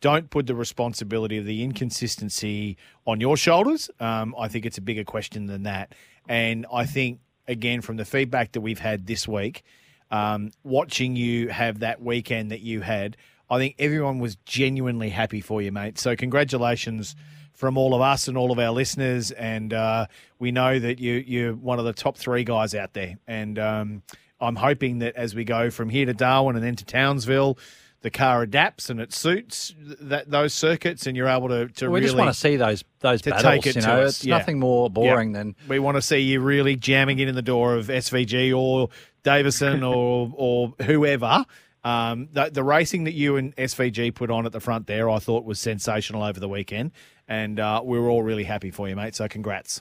don't 0.00 0.30
put 0.30 0.46
the 0.46 0.54
responsibility 0.54 1.38
of 1.38 1.44
the 1.44 1.62
inconsistency 1.62 2.76
on 3.06 3.20
your 3.20 3.36
shoulders. 3.36 3.90
Um, 4.00 4.34
I 4.38 4.48
think 4.48 4.66
it's 4.66 4.78
a 4.78 4.82
bigger 4.82 5.04
question 5.04 5.46
than 5.46 5.64
that, 5.64 5.94
and 6.28 6.66
I 6.72 6.86
think 6.86 7.20
again 7.48 7.80
from 7.80 7.96
the 7.96 8.04
feedback 8.04 8.52
that 8.52 8.60
we've 8.60 8.78
had 8.78 9.06
this 9.06 9.26
week. 9.28 9.62
um, 10.10 10.50
watching 10.64 11.16
you 11.16 11.48
have 11.48 11.80
that 11.80 12.02
weekend 12.02 12.50
that 12.50 12.60
you 12.60 12.80
had. 12.80 13.16
I 13.48 13.58
think 13.58 13.76
everyone 13.78 14.18
was 14.18 14.36
genuinely 14.44 15.08
happy 15.10 15.40
for 15.40 15.60
you, 15.62 15.72
mate. 15.72 15.98
So 15.98 16.16
congratulations 16.16 17.16
from 17.52 17.76
all 17.76 17.94
of 17.94 18.00
us 18.00 18.28
and 18.28 18.36
all 18.36 18.52
of 18.52 18.58
our 18.58 18.70
listeners. 18.70 19.30
And 19.32 19.72
uh, 19.72 20.06
we 20.38 20.50
know 20.52 20.78
that 20.78 20.98
you 20.98 21.14
you're 21.26 21.54
one 21.54 21.78
of 21.78 21.84
the 21.84 21.92
top 21.92 22.16
three 22.16 22.44
guys 22.44 22.74
out 22.74 22.92
there. 22.92 23.16
And 23.26 23.58
um, 23.58 24.02
I'm 24.40 24.56
hoping 24.56 24.98
that 25.00 25.16
as 25.16 25.34
we 25.34 25.44
go 25.44 25.70
from 25.70 25.88
here 25.88 26.06
to 26.06 26.14
Darwin 26.14 26.56
and 26.56 26.64
then 26.64 26.76
to 26.76 26.84
Townsville, 26.84 27.58
the 28.02 28.10
car 28.10 28.42
adapts 28.42 28.88
and 28.88 29.00
it 29.00 29.12
suits 29.12 29.74
that 29.78 30.30
those 30.30 30.54
circuits, 30.54 31.06
and 31.06 31.16
you're 31.16 31.28
able 31.28 31.48
to 31.48 31.68
to 31.68 31.88
we 31.88 31.96
really 31.96 32.06
just 32.06 32.16
want 32.16 32.32
to 32.32 32.38
see 32.38 32.56
those 32.56 32.84
those 33.00 33.22
to 33.22 33.30
battles. 33.30 33.64
take 33.64 33.66
it 33.66 33.76
you 33.76 33.82
know, 33.82 34.02
us, 34.02 34.16
it's 34.16 34.24
yeah. 34.24 34.38
nothing 34.38 34.58
more 34.58 34.88
boring 34.88 35.32
than 35.32 35.54
we 35.68 35.78
want 35.78 35.96
to 35.96 36.02
see 36.02 36.18
you 36.18 36.40
really 36.40 36.76
jamming 36.76 37.18
it 37.18 37.28
in 37.28 37.34
the 37.34 37.42
door 37.42 37.74
of 37.74 37.88
SVG 37.88 38.56
or 38.56 38.88
Davison 39.22 39.82
or 39.84 40.32
or 40.34 40.74
whoever. 40.82 41.44
Um, 41.82 42.28
the, 42.32 42.50
the 42.52 42.62
racing 42.62 43.04
that 43.04 43.14
you 43.14 43.36
and 43.36 43.56
SVG 43.56 44.14
put 44.14 44.30
on 44.30 44.44
at 44.44 44.52
the 44.52 44.60
front 44.60 44.86
there, 44.86 45.08
I 45.08 45.18
thought 45.18 45.44
was 45.44 45.58
sensational 45.58 46.22
over 46.22 46.38
the 46.38 46.48
weekend, 46.48 46.92
and 47.26 47.58
uh, 47.58 47.80
we 47.82 47.98
were 47.98 48.10
all 48.10 48.22
really 48.22 48.44
happy 48.44 48.70
for 48.70 48.88
you, 48.88 48.96
mate. 48.96 49.14
So 49.14 49.28
congrats. 49.28 49.80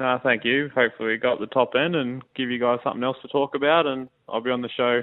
Uh, 0.00 0.18
thank 0.22 0.44
you. 0.44 0.70
Hopefully, 0.74 1.10
we 1.10 1.16
got 1.18 1.38
the 1.38 1.46
top 1.46 1.74
end 1.74 1.94
and 1.94 2.22
give 2.34 2.50
you 2.50 2.58
guys 2.58 2.78
something 2.82 3.02
else 3.02 3.18
to 3.22 3.28
talk 3.28 3.54
about, 3.54 3.86
and 3.86 4.08
I'll 4.28 4.40
be 4.40 4.50
on 4.50 4.62
the 4.62 4.70
show 4.74 5.02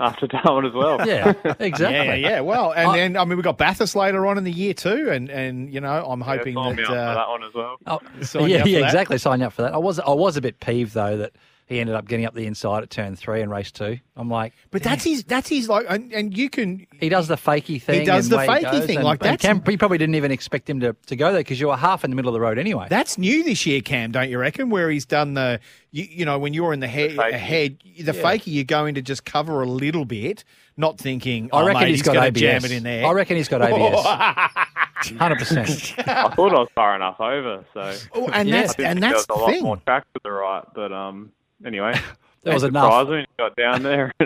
after 0.00 0.26
Darwin 0.26 0.64
as 0.66 0.72
well. 0.72 1.06
yeah, 1.06 1.32
exactly. 1.60 1.96
Yeah, 1.98 2.14
yeah. 2.14 2.40
Well, 2.40 2.72
and 2.72 2.88
I- 2.90 2.96
then 2.96 3.16
I 3.16 3.24
mean 3.24 3.36
we 3.36 3.42
got 3.42 3.58
Bathurst 3.58 3.94
later 3.94 4.26
on 4.26 4.38
in 4.38 4.44
the 4.44 4.52
year 4.52 4.74
too, 4.74 5.10
and 5.10 5.28
and 5.30 5.72
you 5.72 5.80
know 5.80 6.04
I'm 6.06 6.20
Yeah, 6.20 6.26
hoping 6.26 6.54
sign 6.54 6.76
me 6.76 6.82
that. 6.82 6.90
up 6.90 6.94
for 6.94 6.96
Uh, 6.98 7.14
that 7.14 7.28
one 7.28 7.44
as 7.44 7.54
well. 7.54 7.76
Oh, 7.86 8.46
yeah, 8.46 8.64
yeah, 8.64 8.84
exactly. 8.84 9.18
Sign 9.18 9.40
you 9.40 9.46
up 9.46 9.52
for 9.52 9.62
that. 9.62 9.74
I 9.74 9.78
was 9.78 10.00
I 10.00 10.10
was 10.12 10.36
a 10.36 10.40
bit 10.40 10.58
peeved 10.60 10.94
though 10.94 11.16
that 11.18 11.32
he 11.70 11.78
ended 11.78 11.94
up 11.94 12.08
getting 12.08 12.26
up 12.26 12.34
the 12.34 12.46
inside 12.46 12.82
at 12.82 12.90
turn 12.90 13.14
three 13.14 13.40
and 13.42 13.50
race 13.50 13.70
two. 13.70 13.98
I'm 14.16 14.28
like, 14.28 14.52
but 14.72 14.82
that's 14.82 15.04
his. 15.04 15.22
That's 15.22 15.48
his. 15.48 15.68
Like, 15.68 15.86
and, 15.88 16.12
and 16.12 16.36
you 16.36 16.50
can. 16.50 16.84
he 16.98 17.08
does 17.08 17.28
the 17.28 17.36
fakey 17.36 17.80
thing. 17.80 18.00
He 18.00 18.04
does 18.04 18.26
and 18.26 18.32
the 18.32 18.36
way 18.38 18.46
fakey 18.48 18.84
thing, 18.84 18.96
and- 18.96 19.04
like 19.04 19.20
that. 19.20 19.38
Cam, 19.38 19.62
he 19.64 19.76
probably 19.76 19.96
didn't 19.96 20.16
even 20.16 20.32
expect 20.32 20.68
him 20.68 20.80
to, 20.80 20.96
to 21.06 21.14
go 21.14 21.30
there 21.30 21.40
because 21.40 21.60
you 21.60 21.68
were 21.68 21.76
half 21.76 22.02
in 22.04 22.10
the 22.10 22.16
middle 22.16 22.28
of 22.28 22.32
the 22.32 22.40
road 22.40 22.58
anyway. 22.58 22.88
That's 22.90 23.16
new 23.18 23.44
this 23.44 23.64
year, 23.66 23.80
Cam. 23.80 24.10
Don't 24.10 24.28
you 24.28 24.38
reckon? 24.38 24.68
Where 24.68 24.90
he's 24.90 25.06
done 25.06 25.34
the, 25.34 25.60
you, 25.92 26.08
you 26.10 26.24
know, 26.24 26.40
when 26.40 26.54
you're 26.54 26.72
in 26.72 26.80
the 26.80 26.88
head, 26.88 27.12
fakie. 27.12 27.30
ahead, 27.34 27.78
the 28.00 28.12
fakey, 28.12 28.48
you're 28.52 28.64
going 28.64 28.96
to 28.96 29.02
just 29.02 29.24
cover 29.24 29.62
a 29.62 29.66
little 29.66 30.04
bit, 30.04 30.42
not 30.76 30.98
thinking. 30.98 31.50
I 31.52 31.60
oh, 31.62 31.66
reckon 31.66 31.82
mate, 31.82 31.90
he's 31.90 32.02
got 32.02 32.16
ABS. 32.16 32.40
Jam 32.40 32.64
it 32.64 32.72
in 32.72 32.82
there. 32.82 33.06
I 33.06 33.12
reckon 33.12 33.36
he's 33.36 33.48
got 33.48 33.62
ABS. 33.62 34.04
Hundred 35.18 35.38
percent. 35.38 35.94
I 35.98 36.28
thought 36.34 36.52
I 36.52 36.58
was 36.58 36.68
far 36.74 36.94
enough 36.96 37.20
over, 37.20 37.64
so 37.72 37.96
Oh, 38.12 38.26
and 38.32 38.48
Yeah. 38.48 38.62
that's 38.62 38.74
and 38.74 39.02
that's 39.02 39.24
the 39.24 39.32
was 39.34 39.40
a 39.40 39.44
lot 39.44 39.50
thing. 39.50 39.62
more 39.62 39.76
track 39.78 40.04
to 40.12 40.20
the 40.22 40.30
right. 40.30 40.64
But 40.74 40.92
um, 40.92 41.32
anyway, 41.64 41.94
That 42.42 42.54
was 42.54 42.62
it 42.62 42.68
enough. 42.68 42.84
surprised 42.84 43.08
when 43.10 43.20
you 43.20 43.26
got 43.38 43.54
down 43.56 43.82
there. 43.90 44.12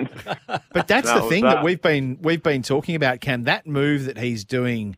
But 0.73 0.87
that's 0.87 1.09
That 1.13 1.23
the 1.23 1.29
thing 1.29 1.43
that. 1.45 1.57
that. 1.57 1.65
we've 1.65 1.83
been 1.83 2.19
we've 2.23 2.43
been 2.43 2.63
talking 2.63 2.95
about. 2.95 3.21
Can 3.21 3.45
that 3.45 3.67
move 3.67 4.05
that 4.05 4.17
he's 4.19 4.45
doing 4.45 4.97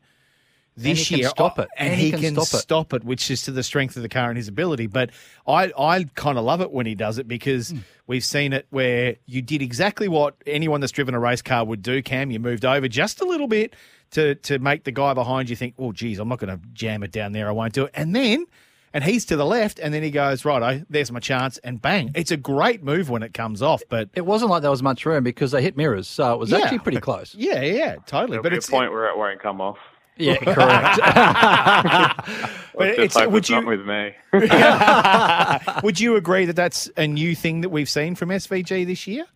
this 0.76 0.98
he 0.98 1.04
can 1.06 1.18
year, 1.20 1.28
stop 1.30 1.58
it. 1.58 1.68
and, 1.78 1.90
And 1.92 1.98
he, 1.98 2.06
he 2.06 2.10
can, 2.12 2.20
can 2.20 2.34
stop 2.34 2.58
it. 2.58 2.62
stop 2.62 2.92
it, 2.92 3.02
which 3.04 3.30
is 3.30 3.40
to 3.44 3.50
the 3.50 3.62
strength 3.62 3.96
of 3.96 4.02
the 4.02 4.10
car 4.10 4.28
and 4.28 4.36
his 4.36 4.48
ability. 4.48 4.86
But 4.86 5.10
I 5.46 5.72
I 5.78 6.04
kind 6.14 6.36
of 6.36 6.44
love 6.44 6.60
it 6.60 6.70
when 6.70 6.84
he 6.84 6.94
does 6.94 7.16
it 7.18 7.26
because 7.26 7.70
Hmm. 7.70 7.78
we've 8.06 8.24
seen 8.24 8.52
it 8.52 8.66
where 8.70 9.16
you 9.24 9.40
did 9.40 9.62
exactly 9.62 10.08
what 10.08 10.34
anyone 10.46 10.80
that's 10.80 10.92
driven 10.92 11.14
a 11.14 11.18
race 11.20 11.40
car 11.42 11.64
would 11.64 11.80
do. 11.82 12.02
Cam, 12.02 12.30
you 12.30 12.38
moved 12.38 12.66
over 12.66 12.86
just 12.88 13.22
a 13.22 13.24
little 13.24 13.48
bit 13.48 13.72
to 14.10 14.34
to 14.34 14.58
make 14.58 14.84
the 14.84 14.92
guy 14.92 15.14
behind 15.14 15.48
you 15.48 15.56
think, 15.56 15.74
oh, 15.78 15.92
geez, 15.92 16.18
I'm 16.18 16.28
not 16.28 16.38
going 16.38 16.54
to 16.58 16.60
jam 16.74 17.02
it 17.02 17.12
down 17.12 17.32
there. 17.32 17.48
I 17.48 17.52
won't 17.52 17.72
do 17.72 17.84
it. 17.86 17.92
And 17.94 18.14
then. 18.14 18.44
And 18.96 19.04
he's 19.04 19.26
to 19.26 19.36
the 19.36 19.44
left, 19.44 19.78
and 19.78 19.92
then 19.92 20.02
he 20.02 20.10
goes, 20.10 20.46
right, 20.46 20.82
there's 20.88 21.12
my 21.12 21.20
chance, 21.20 21.58
and 21.58 21.82
bang. 21.82 22.12
It's 22.14 22.30
a 22.30 22.36
great 22.38 22.82
move 22.82 23.10
when 23.10 23.22
it 23.22 23.34
comes 23.34 23.60
off, 23.60 23.82
but 23.90 24.08
It 24.14 24.24
wasn't 24.24 24.50
like 24.50 24.62
there 24.62 24.70
was 24.70 24.82
much 24.82 25.04
room 25.04 25.22
because 25.22 25.50
they 25.50 25.60
hit 25.60 25.76
mirrors, 25.76 26.08
so 26.08 26.32
it 26.32 26.38
was 26.38 26.50
Yeah. 26.50 26.60
actually 26.60 26.78
pretty 26.78 27.00
close. 27.00 27.34
yeah, 27.38 27.60
yeah, 27.60 27.96
totally. 28.06 28.30
there'll 28.30 28.42
but 28.42 28.52
be 28.52 28.56
it's 28.56 28.68
a 28.68 28.70
point 28.70 28.92
where 28.92 29.06
it 29.10 29.18
won't 29.18 29.38
come 29.42 29.60
off. 29.60 29.76
Yeah, 30.16 30.36
correct. 30.42 30.98
But 32.74 32.98
Let's 32.98 33.16
it's- 33.16 33.26
would 33.26 33.34
it's 33.42 33.50
not 33.50 33.64
you- 33.64 33.68
with 33.68 33.86
me. 33.86 34.14
Would 35.82 36.00
you 36.00 36.16
agree 36.16 36.46
that 36.46 36.56
that's 36.56 36.90
a 36.96 37.06
new 37.06 37.34
thing 37.34 37.60
that 37.60 37.68
we've 37.68 37.90
seen 37.90 38.14
from 38.14 38.30
SVG 38.30 38.86
this 38.86 39.06
year? 39.06 39.26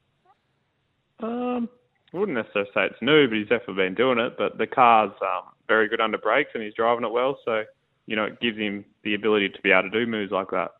Um, 1.20 1.68
I 2.14 2.16
wouldn't 2.16 2.36
necessarily 2.38 2.70
say 2.72 2.84
it's 2.86 3.02
new, 3.02 3.28
but 3.28 3.36
he's 3.36 3.48
definitely 3.48 3.74
been 3.84 3.94
doing 3.94 4.18
it. 4.18 4.36
But 4.38 4.56
the 4.58 4.66
car's 4.66 5.12
um, 5.20 5.42
very 5.68 5.86
good 5.88 6.00
under 6.00 6.16
brakes, 6.18 6.50
and 6.54 6.62
he's 6.62 6.72
driving 6.74 7.04
it 7.04 7.12
well. 7.12 7.38
So 7.44 7.64
you 8.06 8.16
know, 8.16 8.24
it 8.24 8.40
gives 8.40 8.58
him 8.58 8.84
the 9.04 9.14
ability 9.14 9.48
to 9.50 9.60
be 9.62 9.70
able 9.70 9.90
to 9.90 9.90
do 9.90 10.06
moves 10.06 10.32
like 10.32 10.48
that. 10.50 10.70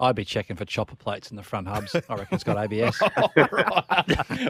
I'd 0.00 0.16
be 0.16 0.24
checking 0.24 0.56
for 0.56 0.64
chopper 0.64 0.96
plates 0.96 1.30
in 1.30 1.36
the 1.36 1.44
front 1.44 1.68
hubs. 1.68 1.94
I 1.94 2.14
reckon 2.14 2.26
it's 2.32 2.42
got 2.42 2.58
ABS. 2.58 3.00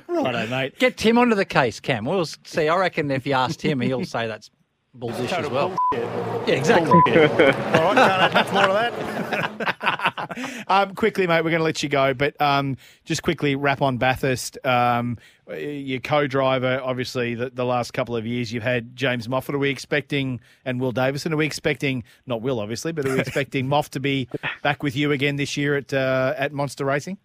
Righto, 0.09 0.47
mate. 0.47 0.79
Get 0.79 0.97
Tim 0.97 1.19
onto 1.19 1.35
the 1.35 1.45
case, 1.45 1.79
Cam. 1.79 2.07
We'll 2.07 2.25
see. 2.25 2.69
I 2.69 2.77
reckon 2.77 3.11
if 3.11 3.27
you 3.27 3.35
asked 3.35 3.61
him, 3.61 3.81
he'll 3.81 4.05
say 4.05 4.27
that's 4.27 4.51
bulldish 4.99 5.33
as 5.33 5.51
well. 5.51 5.77
Yeah, 5.93 6.55
exactly. 6.55 6.93
All 6.93 7.03
right, 7.03 7.95
can't 7.95 7.99
add 7.99 8.35
much 8.35 8.53
more 8.53 8.67
to 8.67 8.73
that. 8.73 9.69
um, 10.69 10.95
quickly, 10.95 11.27
mate, 11.27 11.43
we're 11.43 11.51
going 11.51 11.61
to 11.61 11.65
let 11.65 11.83
you 11.83 11.89
go, 11.89 12.15
but 12.15 12.41
um, 12.41 12.77
just 13.05 13.23
quickly 13.23 13.55
wrap 13.57 13.83
on 13.83 13.99
Bathurst. 13.99 14.59
Um, 14.65 15.19
your 15.49 16.01
co-driver, 16.01 16.81
obviously, 16.83 17.35
the, 17.35 17.51
the 17.51 17.65
last 17.65 17.93
couple 17.93 18.17
of 18.17 18.27
years 18.27 18.53
you've 18.53 18.63
had 18.63 18.95
James 18.97 19.29
Moffat. 19.29 19.55
Are 19.55 19.59
we 19.59 19.71
expecting, 19.71 20.41
and 20.65 20.81
Will 20.81 20.93
Davison, 20.93 21.33
are 21.33 21.37
we 21.37 21.47
expecting, 21.47 22.05
not 22.27 22.43
Will, 22.43 22.61
obviously, 22.61 22.93
but 22.93 23.07
are 23.07 23.13
we 23.13 23.21
expecting 23.21 23.67
Moff 23.67 23.89
to 23.91 24.01
be 24.01 24.29
back 24.63 24.83
with 24.83 24.97
you 24.97 25.13
again 25.13 25.37
this 25.37 25.57
year 25.57 25.77
at 25.77 25.93
uh, 25.93 26.35
at 26.37 26.53
Monster 26.53 26.85
Racing? 26.85 27.19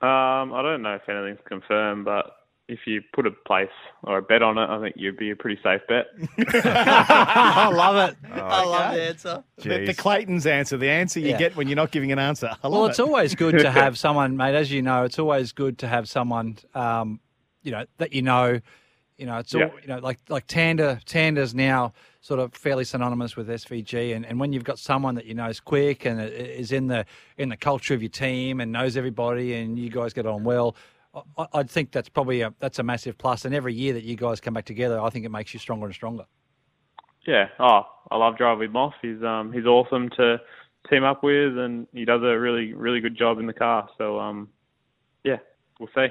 Um, 0.00 0.52
I 0.52 0.62
don't 0.62 0.82
know 0.82 0.94
if 0.94 1.08
anything's 1.08 1.44
confirmed, 1.46 2.04
but 2.04 2.26
if 2.68 2.80
you 2.86 3.02
put 3.14 3.26
a 3.26 3.30
place 3.30 3.68
or 4.02 4.18
a 4.18 4.22
bet 4.22 4.42
on 4.42 4.58
it, 4.58 4.68
I 4.68 4.80
think 4.80 4.96
you'd 4.98 5.16
be 5.16 5.30
a 5.30 5.36
pretty 5.36 5.60
safe 5.62 5.80
bet. 5.88 6.06
I 6.64 7.68
love 7.72 8.10
it. 8.10 8.16
I 8.32 8.64
love 8.64 8.94
the 8.94 9.02
answer. 9.02 9.44
The, 9.56 9.86
the 9.86 9.94
Clayton's 9.94 10.46
answer, 10.46 10.76
the 10.76 10.90
answer 10.90 11.20
you 11.20 11.28
Yeah. 11.30 11.38
get 11.38 11.56
when 11.56 11.68
you're 11.68 11.76
not 11.76 11.90
giving 11.90 12.12
an 12.12 12.18
answer. 12.18 12.48
I 12.62 12.68
love 12.68 12.72
Well, 12.72 12.86
it. 12.86 12.90
it's 12.90 13.00
always 13.00 13.34
good 13.34 13.58
to 13.58 13.70
have 13.82 13.98
someone, 13.98 14.36
mate. 14.36 14.54
As 14.54 14.70
you 14.70 14.82
know, 14.82 15.04
it's 15.04 15.18
always 15.18 15.52
good 15.52 15.78
to 15.78 15.88
have 15.88 16.08
someone, 16.08 16.58
um, 16.74 17.20
you 17.62 17.72
know, 17.72 17.84
that 17.98 18.12
you 18.12 18.22
know. 18.22 18.60
You 19.16 19.26
know, 19.26 19.38
it's 19.38 19.52
all 19.52 19.62
Yeah. 19.62 19.70
you 19.82 19.88
know, 19.88 19.98
like 19.98 20.20
like 20.28 20.46
Tander. 20.46 21.02
Tander's 21.04 21.52
now 21.52 21.92
sort 22.20 22.38
of 22.38 22.54
fairly 22.54 22.84
synonymous 22.84 23.34
with 23.34 23.48
SVG, 23.48 24.14
and, 24.14 24.24
and 24.24 24.38
when 24.38 24.52
you've 24.52 24.62
got 24.62 24.78
someone 24.78 25.16
that 25.16 25.24
you 25.26 25.34
know 25.34 25.46
is 25.48 25.58
quick 25.58 26.04
and 26.06 26.20
is 26.20 26.70
in 26.70 26.86
the 26.86 27.04
in 27.36 27.48
the 27.48 27.56
culture 27.56 27.94
of 27.94 28.00
your 28.00 28.10
team 28.10 28.60
and 28.60 28.70
knows 28.70 28.96
everybody, 28.96 29.54
and 29.54 29.76
you 29.76 29.90
guys 29.90 30.12
get 30.12 30.24
on 30.24 30.44
well. 30.44 30.76
I, 31.52 31.62
think 31.62 31.92
that's 31.92 32.08
probably 32.08 32.42
a 32.42 32.52
that's 32.58 32.78
a 32.78 32.82
massive 32.82 33.18
plus. 33.18 33.44
And 33.44 33.54
every 33.54 33.74
year 33.74 33.92
that 33.94 34.04
you 34.04 34.16
guys 34.16 34.40
come 34.40 34.54
back 34.54 34.64
together, 34.64 35.00
I 35.00 35.10
think 35.10 35.24
it 35.24 35.30
makes 35.30 35.52
you 35.52 35.60
stronger 35.60 35.86
and 35.86 35.94
stronger. 35.94 36.24
Yeah. 37.26 37.48
Oh, 37.58 37.82
I 38.10 38.16
love 38.16 38.36
driving 38.36 38.60
with 38.60 38.70
Moff. 38.70 38.92
He's 39.02 39.22
um 39.22 39.52
he's 39.52 39.66
awesome 39.66 40.08
to 40.10 40.40
team 40.90 41.04
up 41.04 41.22
with, 41.22 41.58
and 41.58 41.86
he 41.92 42.04
does 42.04 42.22
a 42.22 42.38
really 42.38 42.72
really 42.72 43.00
good 43.00 43.16
job 43.16 43.38
in 43.38 43.46
the 43.46 43.52
car. 43.52 43.88
So 43.98 44.18
um, 44.18 44.48
yeah, 45.24 45.38
we'll 45.78 45.88
see. 45.94 46.08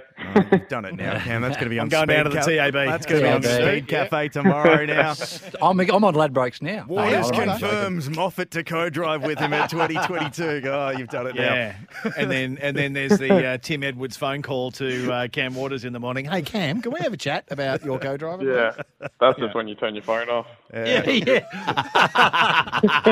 You've 0.51 0.67
done 0.67 0.85
it 0.85 0.95
now, 0.95 1.19
Cam. 1.19 1.41
That's 1.41 1.55
going 1.57 1.65
to 1.65 1.69
be 1.69 1.79
on 1.79 1.85
I'm 1.85 1.89
going 1.89 2.07
Speed 2.07 2.13
down 2.15 2.23
to 2.25 2.29
the 2.29 2.35
Ca- 2.37 2.71
TAB. 2.71 2.73
That's 2.73 3.05
going 3.05 3.21
to 3.21 3.27
be 3.27 3.33
on 3.33 3.41
TAB. 3.41 3.61
Speed 3.61 3.87
Cafe 3.87 4.29
tomorrow 4.29 4.85
now. 4.85 5.13
I'm 5.61 5.79
I'm 5.79 6.03
on 6.03 6.13
Ladbrokes 6.15 6.61
now. 6.61 6.85
Waters 6.87 7.31
No, 7.31 7.37
no, 7.39 7.45
no, 7.45 7.45
no. 7.45 7.51
confirms 7.59 8.09
Moffat 8.09 8.51
to 8.51 8.63
co-drive 8.63 9.23
with 9.23 9.39
him 9.39 9.53
at 9.53 9.69
2022. 9.69 10.61
Oh, 10.77 10.89
you've 10.91 11.09
done 11.09 11.27
it 11.27 11.35
now. 11.35 11.41
Yeah, 11.53 11.75
and 12.17 12.29
then 12.29 12.57
and 12.61 12.75
then 12.75 12.93
there's 12.93 13.17
the 13.17 13.45
uh, 13.45 13.57
Tim 13.57 13.83
Edwards 13.83 14.17
phone 14.17 14.41
call 14.41 14.71
to 14.71 15.11
uh, 15.11 15.27
Cam 15.29 15.55
Waters 15.55 15.85
in 15.85 15.93
the 15.93 15.99
morning. 15.99 16.25
Hey 16.25 16.41
Cam, 16.41 16.81
can 16.81 16.91
we 16.91 16.99
have 17.01 17.13
a 17.13 17.17
chat 17.17 17.45
about 17.49 17.83
your 17.83 17.99
co-driver? 17.99 18.43
Yeah, 18.43 19.09
that's 19.19 19.39
just 19.39 19.55
when 19.55 19.67
you 19.67 19.75
turn 19.75 19.95
your 19.95 20.03
phone 20.03 20.29
off. 20.29 20.47
Yeah, 20.73 21.09
yeah. 21.09 21.45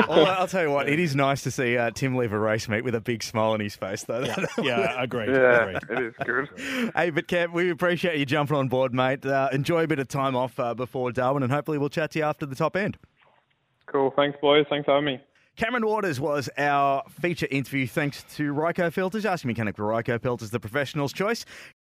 Well, 0.08 0.26
I'll 0.38 0.46
tell 0.46 0.62
you 0.62 0.70
what, 0.70 0.88
it 0.88 0.98
is 0.98 1.16
nice 1.16 1.42
to 1.44 1.50
see 1.50 1.76
uh, 1.76 1.90
Tim 1.90 2.16
leave 2.16 2.32
a 2.32 2.38
race 2.38 2.68
meet 2.68 2.84
with 2.84 2.94
a 2.94 3.00
big 3.00 3.22
smile 3.22 3.52
on 3.52 3.60
his 3.60 3.74
face, 3.74 4.04
though. 4.04 4.26
yeah, 4.62 4.94
agreed. 5.02 5.30
Yeah, 5.30 5.70
agreed. 5.70 5.98
it 5.98 6.04
is 6.04 6.14
good. 6.24 6.92
hey, 6.96 7.10
but 7.10 7.26
Cam, 7.28 7.52
we 7.52 7.70
appreciate 7.70 8.18
you 8.18 8.26
jumping 8.26 8.56
on 8.56 8.68
board, 8.68 8.92
mate. 8.92 9.24
Uh, 9.24 9.48
enjoy 9.52 9.84
a 9.84 9.86
bit 9.86 9.98
of 9.98 10.08
time 10.08 10.36
off 10.36 10.58
uh, 10.60 10.74
before 10.74 11.12
Darwin, 11.12 11.42
and 11.42 11.52
hopefully 11.52 11.78
we'll 11.78 11.88
chat 11.88 12.10
to 12.12 12.18
you 12.18 12.24
after 12.24 12.46
the 12.46 12.56
top 12.56 12.76
end. 12.76 12.98
Cool. 13.86 14.12
Thanks, 14.16 14.38
boys. 14.40 14.66
Thanks 14.68 14.84
for 14.84 14.92
having 14.92 15.06
me. 15.06 15.20
Cameron 15.56 15.86
Waters 15.86 16.20
was 16.20 16.50
our 16.58 17.02
feature 17.08 17.48
interview 17.50 17.86
thanks 17.86 18.22
to 18.34 18.52
Ryco 18.52 18.92
Filters. 18.92 19.24
Ask 19.24 19.42
your 19.44 19.48
mechanic 19.48 19.76
for 19.76 19.84
Ryco 19.84 20.20
Filters, 20.20 20.50
the 20.50 20.60
professional's 20.60 21.14
choice. 21.14 21.46